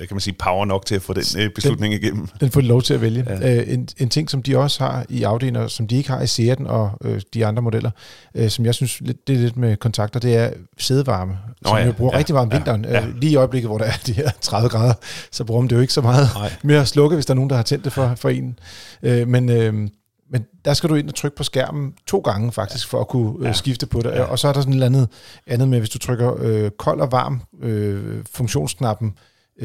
hvad 0.01 0.07
kan 0.07 0.15
man 0.15 0.21
sige, 0.21 0.35
power 0.39 0.65
nok 0.65 0.87
til 0.87 0.95
at 0.95 1.03
få 1.03 1.13
den 1.13 1.25
øh, 1.39 1.51
beslutning 1.55 1.95
den, 1.95 2.03
igennem. 2.03 2.29
Den 2.41 2.51
får 2.51 2.61
de 2.61 2.67
lov 2.67 2.83
til 2.83 2.95
at 2.95 3.01
vælge. 3.01 3.25
Ja. 3.29 3.57
Øh, 3.57 3.73
en, 3.73 3.89
en 3.99 4.09
ting, 4.09 4.31
som 4.31 4.43
de 4.43 4.59
også 4.59 4.85
har 4.85 5.05
i 5.09 5.25
Audi'en, 5.25 5.59
og 5.59 5.71
som 5.71 5.87
de 5.89 5.97
ikke 5.97 6.11
har 6.11 6.23
i 6.23 6.27
Seaten 6.27 6.67
og 6.67 6.91
øh, 7.05 7.21
de 7.35 7.47
andre 7.47 7.63
modeller, 7.63 7.91
øh, 8.35 8.51
som 8.51 8.65
jeg 8.65 8.75
synes, 8.75 9.01
lidt, 9.01 9.29
det 9.29 9.37
er 9.37 9.41
lidt 9.41 9.57
med 9.57 9.77
kontakter, 9.77 10.21
det 10.21 10.37
er 10.37 10.51
sædevarme, 10.79 11.33
Nå, 11.33 11.69
som 11.69 11.79
ja. 11.79 11.87
jo 11.87 11.93
bruger 11.93 12.13
ja. 12.15 12.19
rigtig 12.19 12.35
varmt 12.35 12.53
om 12.53 12.59
vinteren. 12.59 12.85
Ja. 12.85 13.07
Øh, 13.07 13.17
lige 13.17 13.33
i 13.33 13.37
øjeblikket, 13.37 13.69
hvor 13.69 13.79
der 13.79 13.85
er 13.85 13.99
de 14.07 14.13
her 14.13 14.31
30 14.41 14.69
grader, 14.69 14.95
så 15.31 15.45
bruger 15.45 15.61
man 15.61 15.71
det 15.71 15.77
jo 15.77 15.81
ikke 15.81 15.93
så 15.93 16.01
meget 16.01 16.29
Nej. 16.35 16.53
mere 16.63 16.81
at 16.81 16.89
slukke, 16.89 17.17
hvis 17.17 17.27
der 17.27 17.33
er 17.33 17.37
nogen, 17.37 17.51
der 17.51 17.57
har 17.57 17.63
tændt 17.63 17.85
det 17.85 17.93
for, 17.93 18.15
for 18.15 18.29
en. 18.29 18.59
Øh, 19.03 19.29
men... 19.29 19.49
Øh, 19.49 19.89
men 20.33 20.45
der 20.65 20.75
skal 20.75 20.91
du 20.91 20.95
ind 20.95 21.09
og 21.09 21.15
trykke 21.15 21.37
på 21.37 21.43
skærmen 21.43 21.93
to 22.07 22.19
gange 22.19 22.53
faktisk, 22.53 22.89
for 22.89 23.01
at 23.01 23.09
kunne 23.09 23.33
øh, 23.39 23.45
ja. 23.45 23.53
skifte 23.53 23.87
på 23.87 24.01
det. 24.01 24.11
Ja. 24.11 24.23
Og 24.23 24.39
så 24.39 24.49
er 24.49 24.53
der 24.53 24.61
sådan 24.61 24.73
et 24.73 24.77
eller 24.77 24.87
andet, 24.87 25.09
andet 25.47 25.69
med, 25.69 25.79
hvis 25.79 25.91
du 25.91 25.99
trykker 25.99 26.35
øh, 26.41 26.71
kold 26.71 27.01
og 27.01 27.13
varm 27.13 27.43
øh, 27.63 28.25
funktionsknappen, 28.33 29.09
Øh, 29.09 29.13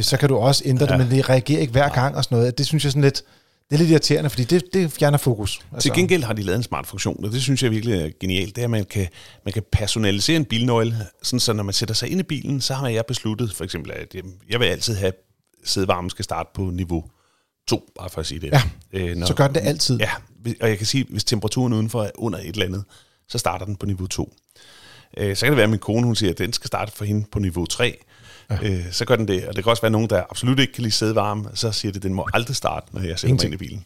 så 0.01 0.17
kan 0.17 0.29
du 0.29 0.37
også 0.37 0.63
ændre 0.65 0.85
ja. 0.85 0.97
det, 0.97 1.07
men 1.07 1.17
det 1.17 1.29
reagerer 1.29 1.59
ikke 1.59 1.71
hver 1.71 1.89
gang 1.89 2.15
og 2.15 2.23
sådan 2.23 2.37
noget. 2.37 2.57
Det 2.57 2.65
synes 2.65 2.83
jeg 2.83 2.91
sådan 2.91 3.01
lidt, 3.01 3.23
det 3.69 3.75
er 3.75 3.77
lidt 3.77 3.89
irriterende, 3.89 4.29
fordi 4.29 4.43
det, 4.43 4.73
det 4.73 4.91
fjerner 4.91 5.17
fokus. 5.17 5.59
Altså. 5.73 5.89
Til 5.89 5.93
gengæld 5.93 6.23
har 6.23 6.33
de 6.33 6.41
lavet 6.41 6.57
en 6.57 6.63
smart 6.63 6.87
funktion, 6.87 7.25
og 7.25 7.31
det 7.31 7.41
synes 7.41 7.63
jeg 7.63 7.71
virkelig 7.71 8.01
er 8.01 8.09
genialt. 8.19 8.55
Det 8.55 8.61
er, 8.61 8.65
at 8.65 8.69
man 8.69 8.85
kan, 8.85 9.07
man 9.45 9.53
kan 9.53 9.63
personalisere 9.71 10.37
en 10.37 10.45
bilnøgle, 10.45 10.97
sådan 11.23 11.39
så 11.39 11.53
når 11.53 11.63
man 11.63 11.73
sætter 11.73 11.95
sig 11.95 12.11
ind 12.11 12.19
i 12.19 12.23
bilen, 12.23 12.61
så 12.61 12.73
har 12.73 12.87
jeg 12.87 13.05
besluttet 13.05 13.53
for 13.53 13.63
eksempel, 13.63 13.91
at 13.91 14.15
jeg 14.49 14.59
vil 14.59 14.65
altid 14.65 14.95
have 14.95 15.11
sædevarmen 15.63 16.09
skal 16.09 16.25
starte 16.25 16.49
på 16.53 16.61
niveau 16.61 17.03
2, 17.67 17.89
bare 17.99 18.09
for 18.09 18.21
at 18.21 18.27
sige 18.27 18.39
det. 18.39 18.51
Ja, 18.51 18.61
øh, 18.93 19.15
når, 19.15 19.27
så 19.27 19.33
gør 19.33 19.47
den 19.47 19.55
det 19.55 19.61
altid. 19.63 19.99
Ja, 19.99 20.09
og 20.61 20.69
jeg 20.69 20.77
kan 20.77 20.87
sige, 20.87 21.05
hvis 21.09 21.23
temperaturen 21.23 21.73
udenfor 21.73 22.03
er 22.03 22.11
under 22.15 22.39
et 22.39 22.47
eller 22.47 22.65
andet, 22.65 22.83
så 23.27 23.37
starter 23.37 23.65
den 23.65 23.75
på 23.75 23.85
niveau 23.85 24.07
2. 24.07 24.33
Øh, 25.17 25.35
så 25.35 25.45
kan 25.45 25.51
det 25.51 25.57
være, 25.57 25.63
at 25.63 25.69
min 25.69 25.79
kone 25.79 26.05
hun 26.05 26.15
siger, 26.15 26.31
at 26.31 26.37
den 26.37 26.53
skal 26.53 26.67
starte 26.67 26.91
for 26.91 27.05
hende 27.05 27.25
på 27.31 27.39
niveau 27.39 27.65
3, 27.65 27.97
ja. 28.49 28.57
øh, 28.63 28.85
så 28.91 29.05
gør 29.05 29.15
den 29.15 29.27
det. 29.27 29.47
Og 29.47 29.55
det 29.55 29.63
kan 29.63 29.71
også 29.71 29.81
være 29.81 29.91
nogen, 29.91 30.09
der 30.09 30.23
absolut 30.29 30.59
ikke 30.59 30.73
kan 30.73 30.83
lide 30.83 30.93
sæde 30.93 31.15
varme, 31.15 31.49
så 31.53 31.71
siger 31.71 31.91
det, 31.91 31.99
at 31.99 32.03
den 32.03 32.13
må 32.13 32.27
aldrig 32.33 32.55
starte, 32.55 32.87
når 32.91 33.01
jeg 33.01 33.19
sætter 33.19 33.35
mig 33.35 33.43
ind 33.43 33.53
i 33.53 33.57
bilen. 33.57 33.83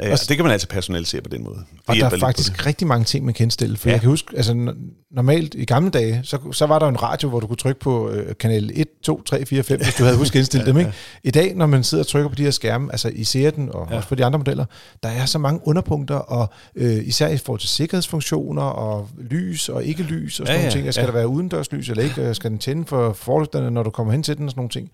Øh, 0.00 0.10
altså, 0.10 0.26
det 0.28 0.36
kan 0.36 0.44
man 0.44 0.52
altså 0.52 0.68
personalisere 0.68 1.20
på 1.20 1.28
den 1.28 1.44
måde. 1.44 1.64
Og 1.86 1.96
der 1.96 2.06
er 2.06 2.18
faktisk 2.18 2.66
rigtig 2.66 2.86
mange 2.86 3.04
ting, 3.04 3.24
man 3.24 3.34
kan 3.34 3.44
indstille. 3.44 3.76
For 3.76 3.88
ja. 3.88 3.92
jeg 3.92 4.00
kan 4.00 4.10
huske, 4.10 4.36
altså 4.36 4.74
normalt 5.10 5.54
i 5.54 5.64
gamle 5.64 5.90
dage, 5.90 6.20
så, 6.24 6.38
så 6.52 6.66
var 6.66 6.78
der 6.78 6.88
en 6.88 7.02
radio, 7.02 7.28
hvor 7.28 7.40
du 7.40 7.46
kunne 7.46 7.56
trykke 7.56 7.80
på 7.80 8.10
øh, 8.10 8.34
kanal 8.40 8.70
1, 8.74 8.88
2, 9.02 9.22
3, 9.22 9.46
4, 9.46 9.62
5, 9.62 9.80
hvis 9.82 9.94
du 9.94 10.04
havde 10.04 10.16
husket 10.16 10.36
at 10.36 10.40
indstille 10.40 10.66
ja, 10.66 10.70
dem. 10.70 10.78
Ikke? 10.78 10.92
I 11.24 11.30
dag, 11.30 11.54
når 11.54 11.66
man 11.66 11.84
sidder 11.84 12.04
og 12.04 12.08
trykker 12.08 12.28
på 12.28 12.34
de 12.34 12.42
her 12.42 12.50
skærme, 12.50 12.92
altså 12.92 13.08
i 13.08 13.24
Seaten 13.24 13.68
og 13.72 13.88
ja. 13.90 13.96
også 13.96 14.08
på 14.08 14.14
de 14.14 14.24
andre 14.24 14.38
modeller, 14.38 14.64
der 15.02 15.08
er 15.08 15.26
så 15.26 15.38
mange 15.38 15.60
underpunkter, 15.64 16.16
og 16.16 16.52
øh, 16.74 17.08
især 17.08 17.28
i 17.28 17.36
forhold 17.36 17.60
til 17.60 17.68
sikkerhedsfunktioner 17.68 18.62
og 18.62 19.08
lys 19.18 19.68
og 19.68 19.84
ikke 19.84 20.02
lys 20.02 20.40
og 20.40 20.46
sådan 20.46 20.60
ja, 20.60 20.66
nogle 20.66 20.82
ting. 20.82 20.94
Skal 20.94 21.02
ja. 21.02 21.06
der 21.06 21.12
være 21.12 21.28
udendørslys 21.28 21.88
eller 21.88 22.04
ikke? 22.04 22.34
Skal 22.34 22.50
den 22.50 22.58
tænde 22.58 22.86
for 22.86 23.12
forlygterne, 23.12 23.70
når 23.70 23.82
du 23.82 23.90
kommer 23.90 24.12
hen 24.12 24.22
til 24.22 24.36
den 24.36 24.44
og 24.44 24.50
sådan 24.50 24.58
nogle 24.58 24.70
ting? 24.70 24.90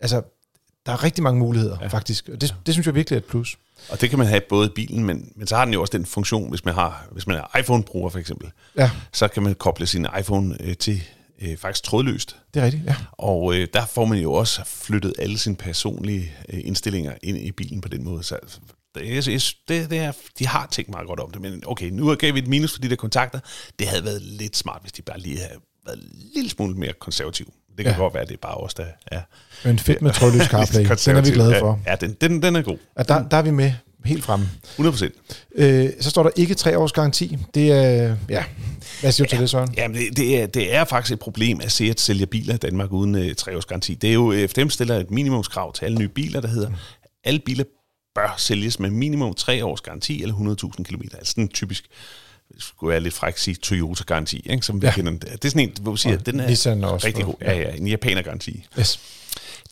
Altså, 0.00 0.22
der 0.86 0.92
er 0.92 1.04
rigtig 1.04 1.22
mange 1.22 1.38
muligheder, 1.38 1.78
ja. 1.80 1.86
faktisk. 1.86 2.28
Og 2.28 2.40
det, 2.40 2.54
det 2.66 2.74
synes 2.74 2.86
jeg 2.86 2.94
virkelig 2.94 3.16
er 3.16 3.20
et 3.20 3.24
plus. 3.24 3.58
Og 3.88 4.00
det 4.00 4.10
kan 4.10 4.18
man 4.18 4.28
have 4.28 4.40
både 4.48 4.66
i 4.66 4.70
bilen, 4.74 5.04
men, 5.04 5.32
men 5.36 5.46
så 5.46 5.56
har 5.56 5.64
den 5.64 5.74
jo 5.74 5.80
også 5.80 5.98
den 5.98 6.06
funktion, 6.06 6.50
hvis 6.50 6.64
man 6.64 6.74
har 6.74 7.06
hvis 7.12 7.26
man 7.26 7.36
er 7.36 7.58
iPhone-bruger 7.58 8.10
for 8.10 8.18
eksempel, 8.18 8.50
ja. 8.76 8.90
så 9.12 9.28
kan 9.28 9.42
man 9.42 9.54
koble 9.54 9.86
sin 9.86 10.06
iPhone 10.20 10.56
øh, 10.60 10.76
til 10.76 11.02
øh, 11.42 11.56
faktisk 11.56 11.84
trådløst. 11.84 12.36
Det 12.54 12.60
er 12.60 12.64
rigtigt, 12.64 12.84
ja. 12.86 12.96
Og 13.12 13.54
øh, 13.54 13.68
der 13.74 13.86
får 13.86 14.04
man 14.04 14.18
jo 14.18 14.32
også 14.32 14.62
flyttet 14.64 15.14
alle 15.18 15.38
sine 15.38 15.56
personlige 15.56 16.32
øh, 16.48 16.60
indstillinger 16.64 17.12
ind 17.22 17.38
i 17.38 17.52
bilen 17.52 17.80
på 17.80 17.88
den 17.88 18.04
måde. 18.04 18.22
Så 18.22 18.38
det, 18.94 19.26
det, 19.68 19.90
det 19.90 19.98
er, 19.98 20.12
de 20.38 20.46
har 20.46 20.66
tænkt 20.70 20.90
meget 20.90 21.06
godt 21.06 21.20
om 21.20 21.30
det, 21.30 21.40
men 21.40 21.62
okay, 21.66 21.90
nu 21.90 22.14
gav 22.14 22.34
vi 22.34 22.38
et 22.38 22.48
minus 22.48 22.72
for 22.72 22.80
de 22.80 22.90
der 22.90 22.96
kontakter. 22.96 23.40
Det 23.78 23.86
havde 23.86 24.04
været 24.04 24.22
lidt 24.22 24.56
smart, 24.56 24.82
hvis 24.82 24.92
de 24.92 25.02
bare 25.02 25.20
lige 25.20 25.36
havde 25.38 25.58
været 25.86 25.98
en 25.98 26.08
lille 26.34 26.50
smule 26.50 26.74
mere 26.74 26.92
konservativ. 26.92 27.52
Det 27.80 27.86
kan 27.86 27.94
ja. 27.94 28.02
godt 28.02 28.14
være, 28.14 28.24
det 28.24 28.32
er 28.32 28.38
bare 28.42 28.54
os, 28.54 28.74
der 28.74 28.84
er... 29.06 29.20
Men 29.64 29.78
fedt 29.78 30.02
med 30.02 30.12
trådløs 30.12 30.46
CarPlay. 30.52 30.84
den 31.04 31.16
er 31.16 31.20
vi 31.20 31.30
glade 31.30 31.56
for. 31.58 31.80
Ja, 31.86 31.94
den, 31.94 32.16
den, 32.20 32.42
den 32.42 32.56
er 32.56 32.62
god. 32.62 32.78
Og 32.96 33.08
der, 33.08 33.28
der 33.28 33.36
er 33.36 33.42
vi 33.42 33.50
med 33.50 33.72
helt 34.04 34.24
fremme. 34.24 34.48
100 34.78 35.10
øh, 35.54 35.90
Så 36.00 36.10
står 36.10 36.22
der 36.22 36.30
ikke 36.36 36.54
tre 36.54 36.78
års 36.78 36.92
garanti. 36.92 37.38
Det 37.54 37.72
er, 37.72 38.16
ja, 38.28 38.44
hvad 39.00 39.12
siger 39.12 39.26
du 39.26 39.28
ja, 39.30 39.36
til 39.36 39.40
det, 39.40 39.50
Søren? 39.50 39.74
Jamen, 39.76 39.96
det, 39.96 40.16
det, 40.16 40.42
er, 40.42 40.46
det 40.46 40.74
er 40.74 40.84
faktisk 40.84 41.12
et 41.12 41.20
problem 41.20 41.60
at 41.62 41.72
se 41.72 41.84
at 41.84 42.00
sælge 42.00 42.26
biler 42.26 42.54
i 42.54 42.58
Danmark 42.58 42.92
uden 42.92 43.14
uh, 43.14 43.32
tre 43.36 43.56
års 43.56 43.64
garanti. 43.64 43.94
Det 43.94 44.10
er 44.10 44.14
jo, 44.14 44.34
FDM 44.48 44.68
stiller 44.68 44.96
et 44.96 45.10
minimumskrav 45.10 45.72
til 45.72 45.84
alle 45.84 45.98
nye 45.98 46.08
biler, 46.08 46.40
der 46.40 46.48
hedder, 46.48 46.68
mm. 46.68 46.74
alle 47.24 47.40
biler 47.40 47.64
bør 48.14 48.34
sælges 48.38 48.78
med 48.78 48.90
minimum 48.90 49.34
tre 49.34 49.64
års 49.64 49.80
garanti 49.80 50.22
eller 50.22 50.34
100.000 50.34 50.82
km. 50.82 51.02
Altså 51.02 51.32
sådan 51.32 51.48
typisk 51.48 51.84
skulle 52.58 52.90
være 52.90 53.00
lidt 53.00 53.14
fræk 53.14 53.38
sige 53.38 53.54
Toyota-garanti, 53.54 54.42
ikke, 54.50 54.66
som 54.66 54.82
vi 54.82 54.86
ja. 54.86 54.92
kender. 54.92 55.12
Det 55.12 55.44
er 55.44 55.48
sådan 55.48 55.68
en, 55.68 55.74
hvor 55.80 55.92
vi 55.92 55.98
siger, 55.98 56.18
at 56.18 56.26
den 56.26 56.40
er 56.40 56.86
også 56.86 57.06
rigtig 57.06 57.24
god. 57.24 57.34
Ja, 57.40 57.58
ja, 57.58 57.70
en 57.70 57.86
japaner-garanti. 57.86 58.66
Yes. 58.78 59.00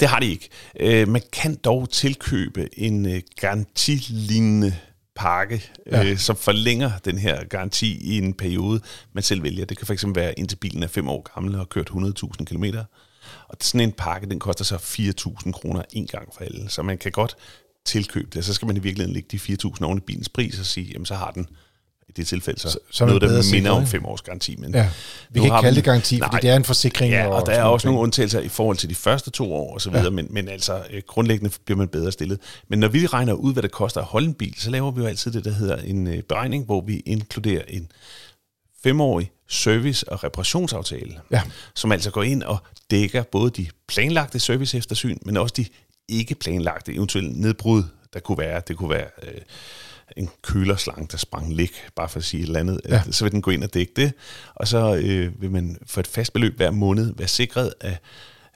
Det 0.00 0.08
har 0.08 0.20
de 0.20 0.26
ikke. 0.26 0.49
Øh, 0.80 1.08
man 1.08 1.23
kan 1.32 1.54
dog 1.54 1.90
tilkøbe 1.90 2.78
en 2.78 3.06
øh, 3.06 3.23
garantilignende 3.40 4.76
pakke, 5.14 5.70
ja. 5.90 6.04
øh, 6.04 6.18
som 6.18 6.37
forlænger 6.37 6.90
den 7.04 7.18
her 7.18 7.44
garanti 7.44 7.99
i 8.00 8.18
en 8.18 8.35
periode, 8.35 8.80
man 9.12 9.23
selv 9.23 9.42
vælger. 9.42 9.64
Det 9.64 9.78
kan 9.78 9.87
fx 9.87 10.04
være, 10.14 10.38
indtil 10.38 10.56
bilen 10.56 10.82
er 10.82 10.87
fem 10.87 11.08
år 11.08 11.32
gammel 11.35 11.54
og 11.54 11.61
har 11.61 11.64
kørt 11.64 11.90
100.000 11.90 12.44
km. 12.44 12.64
Og 13.49 13.56
sådan 13.61 13.80
en 13.80 13.92
pakke, 13.92 14.28
den 14.28 14.38
koster 14.38 14.64
så 14.64 14.76
4.000 14.76 15.52
kroner 15.52 15.82
en 15.92 16.06
gang 16.06 16.28
for 16.35 16.44
alle. 16.44 16.70
Så 16.70 16.82
man 16.82 16.99
kan 16.99 17.12
godt 17.12 17.37
tilkøbe 17.85 18.28
det. 18.35 18.44
Så 18.44 18.54
skal 18.54 18.66
man 18.66 18.76
i 18.76 18.80
virkeligheden 18.80 19.14
lægge 19.14 19.28
de 19.38 19.56
4.000 19.76 19.85
oven 19.85 19.99
i 19.99 20.00
bilens 20.00 20.28
pris 20.28 20.58
og 20.58 20.66
sige, 20.66 20.87
jamen 20.92 21.06
så 21.06 21.14
har 21.14 21.30
den 21.30 21.47
det 22.19 22.27
tilfælde 22.27 22.61
så, 22.61 22.79
så, 22.91 23.07
noget, 23.07 23.23
der 23.23 23.53
minder 23.53 23.71
om 23.71 23.87
fem 23.87 24.07
års 24.07 24.23
garanti. 24.23 24.57
Men 24.57 24.75
ja. 24.75 24.89
Vi 25.31 25.41
kan 25.41 25.45
ikke 25.45 25.57
kalde 25.63 25.77
det 25.77 25.85
garanti, 25.85 26.19
nej, 26.19 26.29
fordi 26.33 26.47
det 26.47 26.51
er 26.51 26.57
en 26.57 26.65
forsikring. 26.65 27.13
Ja, 27.13 27.27
og, 27.27 27.35
og 27.35 27.47
der 27.47 27.53
er 27.53 27.63
også 27.63 27.89
nogle 27.89 28.01
undtagelser 28.01 28.41
i 28.41 28.49
forhold 28.49 28.77
til 28.77 28.91
de 28.91 28.95
første 28.95 29.31
to 29.31 29.55
år 29.55 29.75
og 29.75 29.81
så 29.81 29.91
videre, 29.91 30.05
ja. 30.05 30.11
men, 30.11 30.27
men 30.31 30.49
altså 30.49 30.83
øh, 30.91 31.03
grundlæggende 31.07 31.55
bliver 31.65 31.79
man 31.79 31.89
bedre 31.89 32.13
stillet. 32.13 32.39
Men 32.69 32.79
når 32.79 32.89
vi 32.89 33.07
regner 33.07 33.33
ud, 33.33 33.53
hvad 33.53 33.63
det 33.63 33.71
koster 33.71 34.01
at 34.01 34.07
holde 34.07 34.27
en 34.27 34.35
bil, 34.35 34.55
så 34.59 34.71
laver 34.71 34.91
vi 34.91 35.01
jo 35.01 35.07
altid 35.07 35.33
det, 35.33 35.45
der 35.45 35.53
hedder 35.53 35.77
en 35.77 36.07
øh, 36.07 36.23
beregning, 36.23 36.65
hvor 36.65 36.81
vi 36.81 37.03
inkluderer 37.07 37.63
en 37.69 37.89
femårig 38.83 39.31
service- 39.49 40.13
og 40.13 40.25
reparationsaftale, 40.25 41.21
ja. 41.31 41.43
som 41.75 41.93
altså 41.93 42.11
går 42.11 42.23
ind 42.23 42.43
og 42.43 42.59
dækker 42.91 43.23
både 43.23 43.51
de 43.51 43.67
planlagte 43.89 44.39
service 44.39 44.79
eftersyn, 44.79 45.19
men 45.23 45.37
også 45.37 45.55
de 45.57 45.67
ikke 46.09 46.35
planlagte 46.35 46.95
eventuelle 46.95 47.41
nedbrud, 47.41 47.83
der 48.13 48.21
kunne 48.21 48.39
være. 48.39 48.63
Det 48.69 48.77
kunne 48.77 48.91
være... 48.91 49.07
Øh, 49.23 49.41
en 50.17 50.29
kølerslang, 50.43 51.11
der 51.11 51.17
sprang 51.19 51.55
læk, 51.55 51.73
bare 51.97 52.09
for 52.09 52.19
at 52.19 52.25
sige 52.25 52.43
et 52.43 52.47
eller 52.47 52.61
andet, 52.61 52.81
ja. 52.88 53.03
så 53.11 53.25
vil 53.25 53.33
den 53.33 53.43
gå 53.43 53.50
ind 53.50 53.65
og 53.65 53.75
dække 53.75 53.93
det, 53.97 54.12
og 54.55 54.69
så 54.69 54.97
øh, 54.97 55.43
vil 55.43 55.50
man 55.50 55.79
for 55.87 56.00
et 56.00 56.07
fast 56.07 56.33
beløb 56.33 56.57
hver 56.57 56.71
måned 56.71 57.15
være 57.17 57.29
sikret 57.29 57.75
af, 57.81 57.99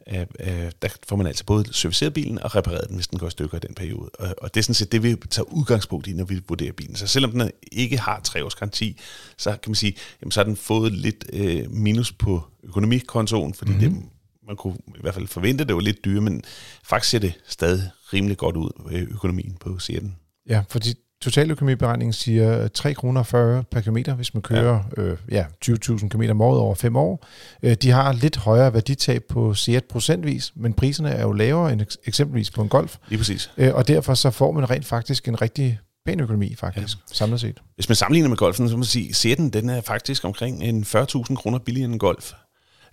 af, 0.06 0.26
af, 0.38 0.73
der 0.82 0.88
får 1.09 1.16
man 1.16 1.26
altså 1.26 1.44
både 1.44 1.73
serviceret 1.73 2.14
bilen 2.14 2.42
og 2.42 2.56
repareret 2.56 2.88
den, 2.88 2.97
hvis 2.97 3.09
den 3.09 3.18
går 3.18 3.26
i 3.26 3.30
stykker 3.30 3.56
i 3.56 3.61
den 3.61 3.75
periode. 3.75 4.11
Og, 4.18 4.35
og 4.38 4.54
det 4.54 4.61
er 4.61 4.64
sådan 4.64 4.75
set 4.75 4.92
det, 4.92 5.02
vi 5.02 5.16
tager 5.30 5.52
udgangspunkt 5.52 6.06
i, 6.06 6.12
når 6.12 6.25
vi 6.25 6.40
vurderer 6.49 6.73
bilen. 6.73 6.97
Så 6.97 7.06
selvom 7.06 7.32
den 7.32 7.50
ikke 7.73 7.99
har 7.99 8.21
tre 8.21 8.44
års 8.44 8.54
garanti, 8.54 8.99
så 9.38 9.50
kan 9.50 9.71
man 9.71 9.75
sige, 9.75 9.97
jamen, 10.23 10.32
så 10.32 10.40
har 10.40 10.44
den 10.44 10.56
fået 10.56 10.92
lidt 10.92 11.25
øh, 11.32 11.71
minus 11.71 12.12
på 12.12 12.42
økonomikontoen, 12.62 13.54
fordi 13.54 13.73
mm-hmm. 13.73 13.94
det, 13.94 14.02
man 14.47 14.56
kunne 14.56 14.76
i 14.87 15.00
hvert 15.00 15.14
fald 15.14 15.26
forvente, 15.26 15.62
at 15.62 15.68
det 15.68 15.76
var 15.76 15.82
lidt 15.82 16.04
dyre, 16.04 16.21
men 16.21 16.42
faktisk 16.85 17.11
ser 17.11 17.18
det 17.18 17.32
stadig 17.49 17.90
rimelig 18.12 18.37
godt 18.37 18.56
ud, 18.56 18.71
øh, 18.90 19.02
økonomien 19.02 19.56
på 19.61 19.78
Seaten. 19.78 20.16
Ja, 20.49 20.62
fordi 20.68 20.94
Totaløkonomiberegningen 21.22 22.12
siger 22.12 22.68
3 22.68 22.94
kroner 22.94 23.22
40 23.22 23.64
per 23.70 23.80
kilometer, 23.80 24.14
hvis 24.14 24.34
man 24.34 24.42
kører 24.42 24.80
ja. 24.96 25.02
Øh, 25.02 25.16
ja, 25.30 25.44
20.000 25.64 26.08
km 26.08 26.22
om 26.30 26.40
året 26.40 26.60
over 26.60 26.74
5 26.74 26.96
år. 26.96 27.26
Øh, 27.62 27.74
de 27.74 27.90
har 27.90 28.12
lidt 28.12 28.36
højere 28.36 28.74
værditab 28.74 29.22
på 29.28 29.54
Seat 29.54 29.84
procentvis, 29.84 30.52
men 30.56 30.74
priserne 30.74 31.10
er 31.10 31.22
jo 31.22 31.32
lavere 31.32 31.72
end 31.72 31.80
eksempelvis 32.04 32.50
på 32.50 32.62
en 32.62 32.68
Golf. 32.68 32.96
Lige 33.08 33.18
præcis. 33.18 33.50
Øh, 33.56 33.74
og 33.74 33.88
derfor 33.88 34.14
så 34.14 34.30
får 34.30 34.52
man 34.52 34.70
rent 34.70 34.84
faktisk 34.84 35.28
en 35.28 35.42
rigtig 35.42 35.78
pæn 36.06 36.20
økonomi 36.20 36.54
faktisk, 36.54 36.98
ja. 36.98 37.14
samlet 37.14 37.40
set. 37.40 37.62
Hvis 37.74 37.88
man 37.88 37.96
sammenligner 37.96 38.28
med 38.28 38.36
golfen, 38.36 38.68
så 38.68 38.74
må 38.74 38.78
man 38.78 38.84
sige, 38.84 39.14
ser 39.14 39.34
den, 39.34 39.50
den 39.50 39.70
er 39.70 39.80
faktisk 39.80 40.24
omkring 40.24 40.62
en 40.62 40.82
40.000 40.82 41.34
kroner 41.34 41.58
billigere 41.58 41.90
end 41.90 41.98
golf. 41.98 42.32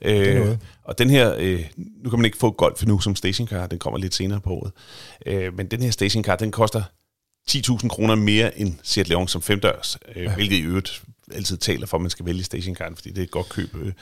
Øh, 0.02 0.58
og 0.84 0.98
den 0.98 1.10
her, 1.10 1.36
øh, 1.40 1.66
nu 2.04 2.10
kan 2.10 2.20
man 2.20 2.26
ikke 2.26 2.38
få 2.38 2.52
golf 2.52 2.86
nu 2.86 3.00
som 3.00 3.16
stationcar, 3.16 3.68
den 3.68 3.80
kommer 3.80 4.00
lidt 4.00 4.16
senere 4.16 4.40
på 4.40 4.50
året. 4.50 4.72
Øh, 5.26 5.58
men 5.58 5.68
den 5.68 5.82
her 5.82 5.92
stationcar, 5.92 6.36
den 6.36 6.52
koster 6.52 6.82
10.000 7.52 7.88
kroner 7.88 8.16
mere 8.16 8.60
end 8.60 8.76
Seat 8.84 9.10
Leon 9.10 9.28
som 9.28 9.42
femdørs, 9.42 9.98
øh, 10.16 10.24
ja. 10.24 10.36
hvilket 10.36 10.56
i 10.56 10.62
øvrigt 10.62 11.04
altid 11.32 11.58
taler 11.58 11.88
for, 11.88 11.98
at 11.98 12.02
man 12.02 12.10
skal 12.10 12.26
vælge 12.26 12.44
stationcar, 12.44 12.92
fordi 12.96 13.10
det 13.10 13.18
er 13.18 13.24
et 13.24 13.32
godt 13.32 13.50
køb. 13.50 13.76
Øh. 13.76 13.94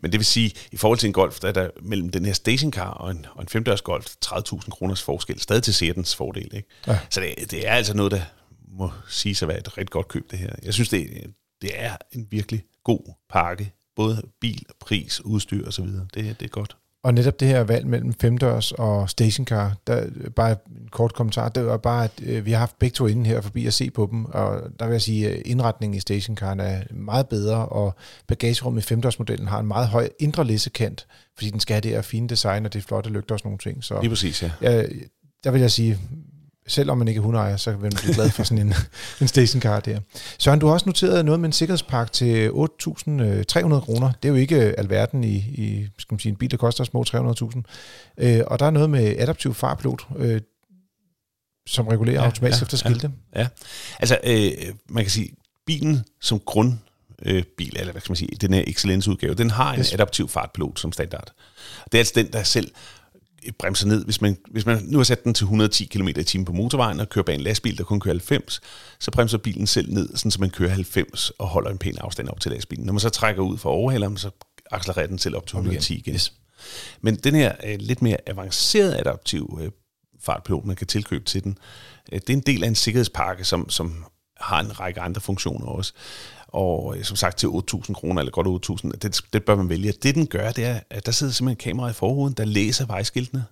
Men 0.00 0.12
det 0.12 0.20
vil 0.20 0.24
sige, 0.24 0.52
i 0.72 0.76
forhold 0.76 0.98
til 0.98 1.06
en 1.06 1.12
Golf, 1.12 1.40
der 1.40 1.48
er 1.48 1.52
der 1.52 1.70
mellem 1.82 2.08
den 2.08 2.24
her 2.24 2.32
stationcar 2.32 2.90
og 2.90 3.10
en, 3.10 3.26
og 3.34 3.42
en 3.42 3.48
femdørs 3.48 3.82
Golf 3.82 4.06
30.000 4.26 4.70
kroners 4.70 5.02
forskel, 5.02 5.40
stadig 5.40 5.62
til 5.62 5.74
Seatens 5.74 6.16
fordel. 6.16 6.54
Ikke? 6.54 6.68
Ja. 6.86 6.98
Så 7.10 7.20
det, 7.20 7.50
det 7.50 7.68
er 7.68 7.72
altså 7.72 7.94
noget, 7.96 8.12
der 8.12 8.20
må 8.68 8.90
sige 9.08 9.34
sig 9.34 9.46
at 9.46 9.48
være 9.48 9.58
et 9.58 9.78
rigtig 9.78 9.90
godt 9.90 10.08
køb, 10.08 10.30
det 10.30 10.38
her. 10.38 10.50
Jeg 10.62 10.74
synes, 10.74 10.88
det, 10.88 11.26
det 11.62 11.70
er 11.74 11.96
en 12.12 12.26
virkelig 12.30 12.64
god 12.84 13.14
pakke. 13.30 13.72
Både 13.96 14.22
bil, 14.40 14.66
pris, 14.80 15.20
udstyr 15.20 15.68
osv. 15.68 15.84
Det, 15.84 16.14
det 16.14 16.42
er 16.42 16.48
godt. 16.48 16.76
Og 17.04 17.14
netop 17.14 17.40
det 17.40 17.48
her 17.48 17.60
valg 17.60 17.86
mellem 17.86 18.12
femdørs 18.12 18.72
og 18.72 19.10
stationcar, 19.10 19.76
der 19.86 20.06
bare 20.36 20.50
en 20.50 20.88
kort 20.90 21.14
kommentar, 21.14 21.48
det 21.48 21.66
var 21.66 21.76
bare, 21.76 22.04
at 22.04 22.10
øh, 22.22 22.46
vi 22.46 22.50
har 22.50 22.58
haft 22.58 22.78
begge 22.78 22.94
to 22.94 23.06
inden 23.06 23.26
her 23.26 23.40
forbi 23.40 23.66
at 23.66 23.74
se 23.74 23.90
på 23.90 24.08
dem, 24.10 24.24
og 24.24 24.62
der 24.78 24.86
vil 24.86 24.92
jeg 24.92 25.02
sige, 25.02 25.30
at 25.30 25.42
indretningen 25.46 25.96
i 25.96 26.00
stationcaren 26.00 26.60
er 26.60 26.82
meget 26.90 27.28
bedre, 27.28 27.66
og 27.66 27.94
bagagerummet 28.26 28.82
i 28.82 28.86
femdørsmodellen 28.86 29.48
har 29.48 29.60
en 29.60 29.66
meget 29.66 29.88
høj 29.88 30.08
indre 30.18 30.44
læssekant, 30.44 31.06
fordi 31.34 31.50
den 31.50 31.60
skal 31.60 31.74
have 31.74 31.80
det 31.80 31.90
her 31.90 32.02
fine 32.02 32.28
design, 32.28 32.66
og 32.66 32.72
det 32.72 32.78
er 32.78 32.82
flotte 32.82 33.10
lygter 33.10 33.34
og 33.34 33.38
sådan 33.38 33.48
nogle 33.48 33.58
ting. 33.58 33.84
Så, 33.84 34.00
Lige 34.00 34.10
præcis, 34.10 34.42
ja. 34.42 34.50
ja. 34.62 34.82
Der 35.44 35.50
vil 35.50 35.60
jeg 35.60 35.70
sige, 35.70 35.98
selvom 36.66 36.98
man 36.98 37.08
ikke 37.08 37.18
er 37.18 37.22
hundeejer, 37.22 37.56
så 37.56 37.70
vil 37.70 37.80
man 37.80 37.92
blive 38.02 38.14
glad 38.14 38.30
for 38.30 38.42
sådan 38.42 38.66
en, 38.66 38.74
en 39.20 39.28
stationcar 39.28 39.80
der. 39.80 40.00
Søren, 40.38 40.58
du 40.58 40.66
har 40.66 40.74
også 40.74 40.86
noteret 40.86 41.24
noget 41.24 41.40
med 41.40 41.48
en 41.48 41.52
sikkerhedspakke 41.52 42.12
til 42.12 42.48
8.300 42.48 42.52
kroner. 43.80 44.12
Det 44.22 44.28
er 44.28 44.28
jo 44.28 44.34
ikke 44.34 44.56
alverden 44.78 45.24
i, 45.24 45.36
i 45.36 45.86
skal 45.98 46.14
man 46.14 46.20
sige, 46.20 46.30
en 46.30 46.36
bil, 46.36 46.50
der 46.50 46.56
koster 46.56 46.84
små 46.84 47.04
300.000. 47.08 47.62
Øh, 48.18 48.40
og 48.46 48.58
der 48.58 48.66
er 48.66 48.70
noget 48.70 48.90
med 48.90 49.16
adaptiv 49.18 49.54
farpilot, 49.54 50.06
øh, 50.16 50.40
som 51.66 51.88
regulerer 51.88 52.20
ja, 52.20 52.24
automatisk 52.24 52.60
ja, 52.60 52.64
efter 52.64 52.76
skilte. 52.76 53.12
Ja, 53.34 53.40
ja. 53.40 53.48
altså 53.98 54.18
øh, 54.24 54.74
man 54.88 55.04
kan 55.04 55.10
sige, 55.10 55.28
bilen 55.66 56.04
som 56.20 56.40
grund 56.40 56.72
øh, 57.22 57.42
bil, 57.56 57.76
eller 57.78 57.92
hvad 57.92 58.00
skal 58.00 58.10
man 58.10 58.16
sige, 58.16 58.36
den 58.40 58.54
her 58.54 58.64
Excellence-udgave, 58.66 59.34
den 59.34 59.50
har 59.50 59.72
en 59.72 59.80
yes. 59.80 59.92
adaptiv 59.92 60.28
fartpilot 60.28 60.80
som 60.80 60.92
standard. 60.92 61.32
Det 61.84 61.94
er 61.94 61.98
altså 61.98 62.12
den, 62.16 62.32
der 62.32 62.42
selv 62.42 62.70
bremser 63.58 63.86
ned. 63.86 64.04
Hvis 64.04 64.20
man, 64.20 64.36
hvis 64.50 64.66
man 64.66 64.82
nu 64.84 64.98
har 64.98 65.04
sat 65.04 65.24
den 65.24 65.34
til 65.34 65.44
110 65.44 65.84
km 65.84 66.08
i 66.08 66.24
timen 66.24 66.44
på 66.44 66.52
motorvejen 66.52 67.00
og 67.00 67.08
kører 67.08 67.24
bag 67.24 67.34
en 67.34 67.40
lastbil, 67.40 67.78
der 67.78 67.84
kun 67.84 68.00
kører 68.00 68.14
90, 68.14 68.60
så 69.00 69.10
bremser 69.10 69.38
bilen 69.38 69.66
selv 69.66 69.92
ned, 69.92 70.08
sådan 70.16 70.30
så 70.30 70.40
man 70.40 70.50
kører 70.50 70.70
90 70.70 71.30
og 71.30 71.46
holder 71.46 71.70
en 71.70 71.78
pæn 71.78 71.98
afstand 72.00 72.28
op 72.28 72.40
til 72.40 72.52
lastbilen. 72.52 72.86
Når 72.86 72.92
man 72.92 73.00
så 73.00 73.10
trækker 73.10 73.42
ud 73.42 73.58
for 73.58 73.70
overhaleren, 73.70 74.16
så 74.16 74.30
accelererer 74.70 75.06
den 75.06 75.18
selv 75.18 75.36
op 75.36 75.46
til 75.46 75.56
110 75.56 75.94
igen. 75.94 76.14
Yes. 76.14 76.32
Men 77.00 77.16
den 77.16 77.34
her 77.34 77.52
uh, 77.64 77.74
lidt 77.78 78.02
mere 78.02 78.16
avancerede 78.26 78.98
adaptiv 78.98 79.58
uh, 79.60 79.68
fartpilot, 80.20 80.64
man 80.64 80.76
kan 80.76 80.86
tilkøbe 80.86 81.24
til 81.24 81.44
den, 81.44 81.58
uh, 82.12 82.18
det 82.18 82.30
er 82.30 82.34
en 82.34 82.40
del 82.40 82.64
af 82.64 82.68
en 82.68 82.74
sikkerhedspakke, 82.74 83.44
som, 83.44 83.70
som 83.70 84.04
har 84.40 84.60
en 84.60 84.80
række 84.80 85.00
andre 85.00 85.20
funktioner 85.20 85.66
også 85.66 85.92
og 86.54 86.96
som 87.02 87.16
sagt 87.16 87.38
til 87.38 87.46
8.000 87.46 87.92
kroner, 87.92 88.20
eller 88.20 88.32
godt 88.32 88.70
8.000, 88.70 88.90
det, 88.90 89.20
det 89.32 89.44
bør 89.44 89.56
man 89.56 89.68
vælge. 89.68 89.92
Det 89.92 90.14
den 90.14 90.26
gør, 90.26 90.52
det 90.52 90.64
er, 90.64 90.80
at 90.90 91.06
der 91.06 91.12
sidder 91.12 91.32
simpelthen 91.32 91.70
kamera 91.70 91.90
i 91.90 91.92
forruden, 91.92 92.34
der 92.34 92.44
læser 92.44 92.86
vejskiltene. 92.86 93.44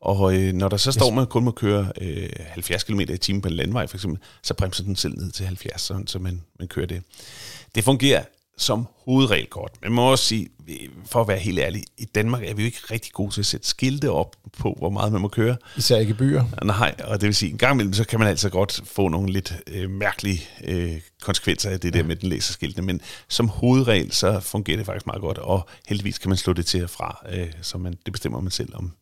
Og 0.00 0.36
øh, 0.36 0.52
når 0.52 0.68
der 0.68 0.76
så 0.76 0.92
står, 0.92 1.10
man 1.10 1.26
kun 1.26 1.44
må 1.44 1.50
køre 1.50 1.92
øh, 2.00 2.28
70 2.46 2.84
km 2.84 3.00
i 3.00 3.16
timen 3.16 3.42
på 3.42 3.48
en 3.48 3.54
landvej 3.54 3.86
for 3.86 3.96
eksempel, 3.96 4.20
så 4.42 4.54
bremser 4.54 4.84
den 4.84 4.96
selv 4.96 5.18
ned 5.18 5.30
til 5.30 5.46
70, 5.46 5.80
så, 5.80 6.02
så 6.06 6.18
man, 6.18 6.42
man 6.58 6.68
kører 6.68 6.86
det. 6.86 7.02
Det 7.74 7.84
fungerer 7.84 8.22
som 8.58 8.88
hovedregel 9.04 9.46
godt. 9.46 9.72
Men 9.82 9.90
man 9.90 9.96
må 9.96 10.10
også 10.10 10.24
sige, 10.24 10.48
for 11.06 11.20
at 11.20 11.28
være 11.28 11.38
helt 11.38 11.58
ærlig, 11.58 11.84
i 11.98 12.04
Danmark 12.04 12.42
er 12.42 12.54
vi 12.54 12.62
jo 12.62 12.66
ikke 12.66 12.78
rigtig 12.90 13.12
gode 13.12 13.34
til 13.34 13.40
at 13.40 13.46
sætte 13.46 13.66
skilte 13.66 14.10
op 14.10 14.36
på, 14.58 14.74
hvor 14.78 14.90
meget 14.90 15.12
man 15.12 15.20
må 15.20 15.28
køre. 15.28 15.56
Især 15.76 15.96
ikke 15.96 16.14
byer. 16.14 16.44
Nej, 16.64 16.94
og 17.04 17.20
det 17.20 17.26
vil 17.26 17.34
sige, 17.34 17.52
en 17.52 17.58
gang 17.58 17.74
imellem, 17.74 17.92
så 17.92 18.04
kan 18.04 18.18
man 18.18 18.28
altså 18.28 18.50
godt 18.50 18.82
få 18.84 19.08
nogle 19.08 19.32
lidt 19.32 19.54
øh, 19.66 19.90
mærkelige 19.90 20.40
øh, 20.64 21.00
konsekvenser 21.22 21.70
af 21.70 21.80
det 21.80 21.94
ja. 21.94 21.98
der 22.00 22.06
med 22.06 22.16
den 22.16 22.28
laserskiltene, 22.28 22.86
men 22.86 23.00
som 23.28 23.48
hovedregel, 23.48 24.12
så 24.12 24.40
fungerer 24.40 24.76
det 24.76 24.86
faktisk 24.86 25.06
meget 25.06 25.20
godt, 25.20 25.38
og 25.38 25.68
heldigvis 25.88 26.18
kan 26.18 26.28
man 26.28 26.38
slå 26.38 26.52
det 26.52 26.66
til 26.66 26.84
og 26.84 26.90
fra, 26.90 27.26
øh, 27.32 27.52
så 27.62 27.78
man, 27.78 27.92
det 28.04 28.12
bestemmer 28.12 28.40
man 28.40 28.50
selv, 28.50 28.74
om, 28.74 28.92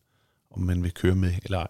om 0.51 0.61
man 0.61 0.83
vil 0.83 0.93
køre 0.93 1.15
med 1.15 1.33
eller 1.43 1.57
ej. 1.59 1.67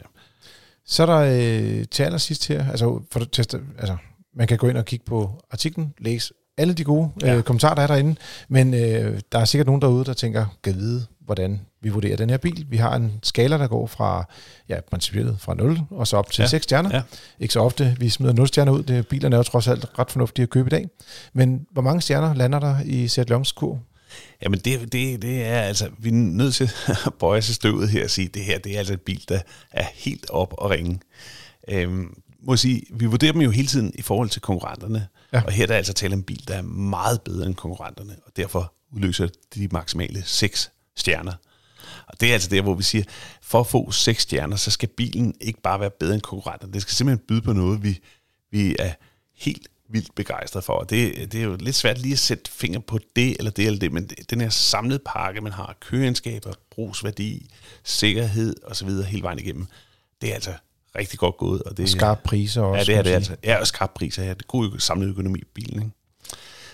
Så 0.86 1.04
er 1.04 1.06
der 1.06 1.20
øh, 1.20 1.86
til 1.92 2.04
allersidst 2.04 2.48
her, 2.48 2.70
altså, 2.70 3.02
for 3.12 3.20
at 3.20 3.28
teste, 3.32 3.62
altså 3.78 3.98
man 4.36 4.48
kan 4.48 4.58
gå 4.58 4.68
ind 4.68 4.78
og 4.78 4.86
kigge 4.86 5.06
på 5.06 5.42
artiklen, 5.52 5.94
læse 5.98 6.34
alle 6.58 6.74
de 6.74 6.84
gode 6.84 7.10
ja. 7.22 7.36
øh, 7.36 7.44
kommentarer, 7.44 7.76
der 7.76 7.82
er 7.82 7.88
derinde, 7.88 8.16
men 8.50 8.74
øh, 8.74 9.20
der 9.32 9.40
er 9.40 9.46
sikkert 9.46 9.68
nogen 9.68 9.82
derude, 9.82 10.06
der 10.06 10.14
tænker, 10.14 10.46
kan 10.64 10.76
vide, 10.76 11.06
hvordan 11.20 11.62
vi 11.82 11.90
vurderer 11.90 12.18
den 12.18 12.30
her 12.30 12.38
bil. 12.38 12.66
Vi 12.70 12.78
har 12.78 12.96
en 12.96 13.20
skala, 13.24 13.58
der 13.58 13.68
går 13.68 13.88
fra, 13.88 14.26
ja, 14.70 14.80
principielt 14.92 15.42
fra 15.42 15.54
0 15.54 15.80
og 15.90 16.08
så 16.08 16.18
op 16.18 16.32
til 16.32 16.42
ja. 16.42 16.48
6 16.48 16.64
stjerner. 16.64 16.90
Ja. 16.96 17.02
Ikke 17.40 17.54
så 17.54 17.60
ofte, 17.60 17.96
vi 18.00 18.10
smider 18.10 18.34
0 18.34 18.48
stjerner 18.48 18.72
ud. 18.72 18.84
Det, 18.84 19.08
bilerne 19.08 19.36
er 19.36 19.38
jo 19.38 19.44
trods 19.44 19.68
alt 19.68 19.86
ret 20.00 20.12
fornuftige 20.12 20.44
at 20.44 20.50
købe 20.50 20.68
i 20.68 20.70
dag. 20.70 20.88
Men 21.34 21.66
hvor 21.72 21.82
mange 21.82 22.02
stjerner 22.02 22.34
lander 22.34 22.60
der 22.60 22.76
i 22.86 23.08
Seat 23.08 23.30
Leons 23.30 23.52
kur? 23.52 23.80
Jamen 24.44 24.60
det, 24.60 24.94
det, 24.94 25.22
det 25.22 25.46
er 25.46 25.62
altså, 25.62 25.90
vi 26.00 26.10
er 26.10 26.14
nødt 26.14 26.56
til 26.56 26.72
at 26.88 27.14
bøje 27.20 27.42
sig 27.42 27.56
støvet 27.56 27.90
her 27.90 28.04
og 28.04 28.10
sige, 28.10 28.28
det 28.28 28.42
her 28.42 28.60
det 28.60 28.74
er 28.74 28.78
altså 28.78 28.94
en 28.94 29.00
bil, 29.06 29.26
der 29.30 29.40
er 29.72 29.86
helt 29.94 30.30
op 30.30 30.54
og 30.58 30.70
ringe. 30.70 31.00
Øhm, 31.68 32.14
må 32.46 32.58
sige, 32.58 32.82
vi 32.90 33.06
vurderer 33.06 33.32
dem 33.32 33.42
jo 33.42 33.50
hele 33.50 33.68
tiden 33.68 33.92
i 33.96 34.02
forhold 34.02 34.30
til 34.30 34.42
konkurrenterne. 34.42 35.08
Ja. 35.34 35.42
Og 35.42 35.52
her 35.52 35.64
er 35.64 35.68
der 35.68 35.76
altså 35.76 35.94
tale 35.94 36.14
om 36.14 36.20
en 36.20 36.24
bil, 36.24 36.48
der 36.48 36.56
er 36.56 36.62
meget 36.62 37.22
bedre 37.22 37.46
end 37.46 37.56
konkurrenterne, 37.56 38.16
og 38.26 38.32
derfor 38.36 38.74
udløser 38.92 39.28
de 39.56 39.68
maksimale 39.72 40.24
6 40.26 40.72
stjerner. 40.96 41.34
Og 42.08 42.22
det 42.22 42.30
er 42.30 42.34
altså 42.34 42.50
der, 42.50 42.62
hvor 42.62 42.74
vi 42.74 42.84
siger, 42.84 43.04
for 43.42 43.60
at 43.60 43.68
få 43.68 43.92
6 43.92 44.22
stjerner, 44.22 44.56
så 44.56 44.72
skal 44.72 44.90
bilen 44.90 45.36
ikke 45.42 45.62
bare 45.62 45.80
være 45.80 45.90
bedre 45.90 46.14
end 46.14 46.22
konkurrenterne. 46.22 46.74
Det 46.74 46.82
skal 46.82 46.94
simpelthen 46.94 47.26
byde 47.28 47.42
på 47.42 47.54
noget, 47.54 47.84
vi, 47.84 48.00
vi 48.52 48.76
er 48.80 48.94
helt 49.36 49.68
vildt 49.90 50.16
begejstret 50.16 50.64
for. 50.64 50.74
Og 50.74 50.90
det, 50.90 51.32
det 51.32 51.40
er 51.40 51.44
jo 51.44 51.56
lidt 51.60 51.76
svært 51.76 51.98
lige 51.98 52.14
at 52.14 52.20
sætte 52.20 52.52
finger 52.52 52.80
på 52.80 53.00
det 53.16 53.36
eller 53.38 53.52
det 53.52 53.66
eller 53.66 53.80
det, 53.80 53.92
men 53.92 54.10
den 54.30 54.42
her 54.42 54.50
samlede 54.50 55.00
pakke, 55.06 55.42
man 55.42 55.52
har, 55.52 55.76
køreegenskaber, 55.80 56.54
brugsværdi, 56.72 57.50
sikkerhed 57.84 58.56
osv. 58.64 58.90
hele 58.90 59.24
vejen 59.24 59.40
igennem, 59.40 59.68
det 60.22 60.30
er 60.30 60.34
altså 60.34 60.54
rigtig 60.98 61.20
godt 61.20 61.38
gået. 61.38 61.62
Og, 61.62 61.78
det, 61.78 61.84
og 61.84 61.90
skarpe 61.90 62.22
priser 62.24 62.62
også. 62.62 62.92
Ja, 62.92 62.98
det 62.98 63.00
er 63.00 63.04
det 63.04 63.12
altså. 63.12 63.36
Ja, 63.44 63.60
og 63.60 63.68
skarpe 63.68 63.94
priser. 63.96 64.24
Ja. 64.24 64.30
Det 64.30 64.42
er 64.42 64.48
god 64.48 64.80
samlet 64.80 65.10
økonomi 65.10 65.40
i 65.40 65.46
bilen. 65.54 65.84
Ikke? 65.84 65.96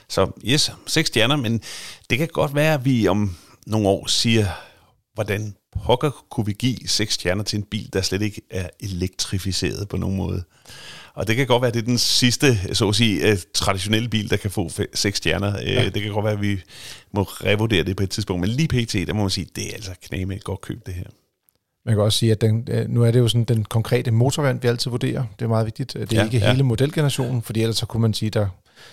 Så 0.09 0.31
yes, 0.45 0.71
seks 0.87 1.07
stjerner, 1.07 1.35
men 1.35 1.61
det 2.09 2.17
kan 2.17 2.27
godt 2.27 2.55
være, 2.55 2.73
at 2.73 2.85
vi 2.85 3.07
om 3.07 3.35
nogle 3.67 3.87
år 3.87 4.07
siger, 4.07 4.45
hvordan 5.13 5.55
pokker 5.85 6.11
kunne 6.29 6.45
vi 6.45 6.53
give 6.53 6.87
seks 6.87 7.13
stjerner 7.13 7.43
til 7.43 7.57
en 7.57 7.63
bil, 7.63 7.89
der 7.93 8.01
slet 8.01 8.21
ikke 8.21 8.41
er 8.49 8.69
elektrificeret 8.79 9.87
på 9.87 9.97
nogen 9.97 10.17
måde. 10.17 10.43
Og 11.13 11.27
det 11.27 11.35
kan 11.35 11.47
godt 11.47 11.61
være, 11.61 11.67
at 11.67 11.73
det 11.73 11.81
er 11.81 11.85
den 11.85 11.97
sidste, 11.97 12.75
så 12.75 12.89
at 12.89 12.95
sige, 12.95 13.31
uh, 13.31 13.37
traditionelle 13.53 14.09
bil, 14.09 14.29
der 14.29 14.37
kan 14.37 14.51
få 14.51 14.69
seks 14.93 15.17
stjerner. 15.17 15.61
Uh, 15.61 15.67
ja. 15.67 15.89
Det 15.89 16.01
kan 16.01 16.11
godt 16.11 16.25
være, 16.25 16.33
at 16.33 16.41
vi 16.41 16.61
må 17.13 17.23
revurdere 17.23 17.83
det 17.83 17.97
på 17.97 18.03
et 18.03 18.09
tidspunkt. 18.09 18.41
Men 18.41 18.49
lige 18.49 18.67
pt, 18.67 18.93
der 18.93 19.13
må 19.13 19.21
man 19.21 19.29
sige, 19.29 19.47
det 19.55 19.69
er 19.69 19.73
altså 19.73 19.91
knæme 20.03 20.35
et 20.35 20.43
godt 20.43 20.61
køb, 20.61 20.85
det 20.85 20.93
her. 20.93 21.03
Man 21.89 21.95
kan 21.95 22.03
også 22.03 22.17
sige, 22.17 22.31
at 22.31 22.41
den, 22.41 22.67
øh, 22.71 22.89
nu 22.89 23.03
er 23.03 23.11
det 23.11 23.19
jo 23.19 23.27
sådan 23.27 23.43
den 23.43 23.63
konkrete 23.63 24.11
motorvand, 24.11 24.61
vi 24.61 24.67
altid 24.67 24.91
vurderer. 24.91 25.23
Det 25.39 25.45
er 25.45 25.49
meget 25.49 25.65
vigtigt. 25.65 25.93
Det 25.93 26.13
er 26.13 26.17
ja, 26.17 26.23
ikke 26.23 26.37
ja. 26.37 26.51
hele 26.51 26.63
modelgenerationen, 26.63 27.41
fordi 27.41 27.61
ellers 27.61 27.77
så 27.77 27.85
kunne 27.85 28.01
man 28.01 28.13
sige, 28.13 28.29
der, 28.29 28.47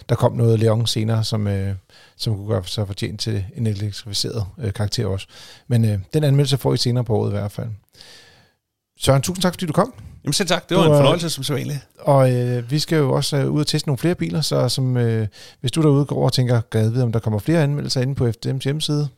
der 0.08 0.14
kom 0.14 0.32
noget 0.32 0.60
Leon 0.60 0.86
senere, 0.86 1.24
som, 1.24 1.46
øh, 1.46 1.74
som 2.16 2.36
kunne 2.36 2.48
gøre 2.48 2.64
sig 2.64 2.86
fortjent 2.86 3.20
til 3.20 3.44
en 3.56 3.66
elektrificeret 3.66 4.46
øh, 4.58 4.72
karakter 4.72 5.06
også. 5.06 5.26
Men 5.68 5.84
øh, 5.84 5.98
den 6.14 6.24
anmeldelse 6.24 6.58
får 6.58 6.74
I 6.74 6.76
senere 6.76 7.04
på 7.04 7.16
året 7.16 7.30
i 7.30 7.32
hvert 7.32 7.52
fald. 7.52 7.68
Søren, 8.98 9.22
tusind 9.22 9.42
tak, 9.42 9.52
fordi 9.52 9.66
du 9.66 9.72
kom. 9.72 9.94
Jamen 10.24 10.32
selv 10.32 10.48
tak, 10.48 10.68
det 10.68 10.76
var 10.76 10.84
du, 10.84 10.90
en 10.90 10.96
fornøjelse 10.96 11.30
som 11.30 11.44
sædvanligt. 11.44 11.78
Og 11.98 12.32
øh, 12.32 12.70
vi 12.70 12.78
skal 12.78 12.96
jo 12.96 13.12
også 13.12 13.36
øh, 13.36 13.50
ud 13.50 13.60
og 13.60 13.66
teste 13.66 13.88
nogle 13.88 13.98
flere 13.98 14.14
biler, 14.14 14.40
så 14.40 14.68
som, 14.68 14.96
øh, 14.96 15.28
hvis 15.60 15.72
du 15.72 15.82
derude 15.82 16.04
går 16.04 16.24
og 16.24 16.32
tænker, 16.32 16.60
jeg 16.74 16.92
vide, 16.92 17.02
om 17.02 17.12
der 17.12 17.18
kommer 17.18 17.38
flere 17.38 17.62
anmeldelser 17.62 18.00
inde 18.00 18.14
på 18.14 18.28
FDM's 18.28 18.64
hjemmeside? 18.64 19.08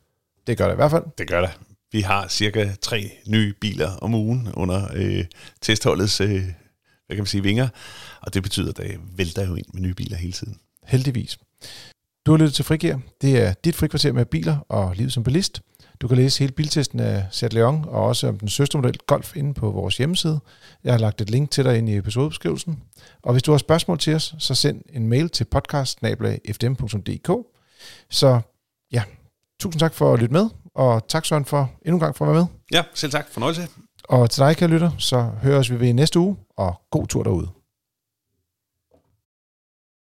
Det 0.47 0.59
gør 0.59 0.65
det 0.65 0.73
i 0.73 0.77
hvert 0.77 0.91
fald. 0.91 1.05
Det 1.19 1.29
gør 1.29 1.41
det. 1.41 1.51
Vi 1.93 2.01
har 2.01 2.29
cirka 2.29 2.75
tre 2.83 3.11
nye 3.27 3.55
biler 3.61 3.97
om 3.97 4.15
ugen 4.15 4.49
under 4.55 4.89
øh, 4.95 5.25
testholdets 5.61 6.21
øh, 6.21 6.45
hvad 7.09 7.17
kan 7.17 7.23
man 7.23 7.27
sige, 7.27 7.43
vinger, 7.43 7.69
og 8.21 8.35
det 8.35 8.43
betyder, 8.43 8.69
at 8.69 8.77
der 8.77 8.85
vælter 9.17 9.47
jo 9.47 9.55
ind 9.55 9.67
med 9.73 9.83
nye 9.83 9.95
biler 9.95 10.17
hele 10.17 10.33
tiden. 10.33 10.59
Heldigvis. 10.85 11.39
Du 12.27 12.31
har 12.31 12.39
lyttet 12.39 12.55
til 12.55 12.65
Frigir. 12.65 12.97
Det 13.23 13.43
er 13.43 13.53
dit 13.53 13.77
frikvarter 13.77 14.13
med 14.13 14.27
biler 14.27 14.57
og 14.69 14.97
livet 14.97 15.13
som 15.13 15.25
bilist. 15.25 15.63
Du 16.01 16.09
kan 16.09 16.17
læse 16.17 16.39
hele 16.39 16.53
biltesten 16.53 17.01
af 17.01 17.27
Seat 17.31 17.53
Leon 17.53 17.85
og 17.89 18.05
også 18.05 18.29
om 18.29 18.39
den 18.39 18.49
søstermodel 18.49 18.99
Golf 19.07 19.37
inde 19.37 19.55
på 19.55 19.71
vores 19.71 19.97
hjemmeside. 19.97 20.41
Jeg 20.85 20.93
har 20.93 20.99
lagt 20.99 21.21
et 21.21 21.31
link 21.31 21.51
til 21.51 21.65
dig 21.65 21.79
ind 21.79 21.89
i 21.89 21.97
episodebeskrivelsen. 21.97 22.83
Og 23.23 23.33
hvis 23.33 23.43
du 23.43 23.51
har 23.51 23.59
spørgsmål 23.59 23.99
til 23.99 24.15
os, 24.15 24.35
så 24.39 24.55
send 24.55 24.83
en 24.93 25.09
mail 25.09 25.29
til 25.29 25.45
podcast 25.45 25.99
Så 28.11 28.41
ja, 28.93 29.03
tusind 29.61 29.81
tak 29.81 29.95
for 29.95 30.15
at 30.15 30.21
lytte 30.21 30.33
med, 30.33 30.49
og 30.79 31.09
tak 31.09 31.25
Søren 31.25 31.45
for 31.45 31.71
endnu 31.87 31.97
en 31.97 32.01
gang 32.01 32.17
for 32.17 32.25
at 32.25 32.33
være 32.33 32.41
med. 32.41 32.47
Ja, 32.73 32.83
selv 32.95 33.13
tak. 33.13 33.27
Fornøjelse. 33.31 33.69
Og 34.05 34.31
til 34.31 34.41
dig, 34.43 34.57
kære 34.57 34.69
lytter, 34.69 34.91
så 34.99 35.31
høres 35.43 35.71
vi 35.71 35.81
ved 35.81 35.93
næste 35.93 36.19
uge, 36.19 36.37
og 36.57 36.81
god 36.91 37.07
tur 37.07 37.23
derude. 37.23 37.49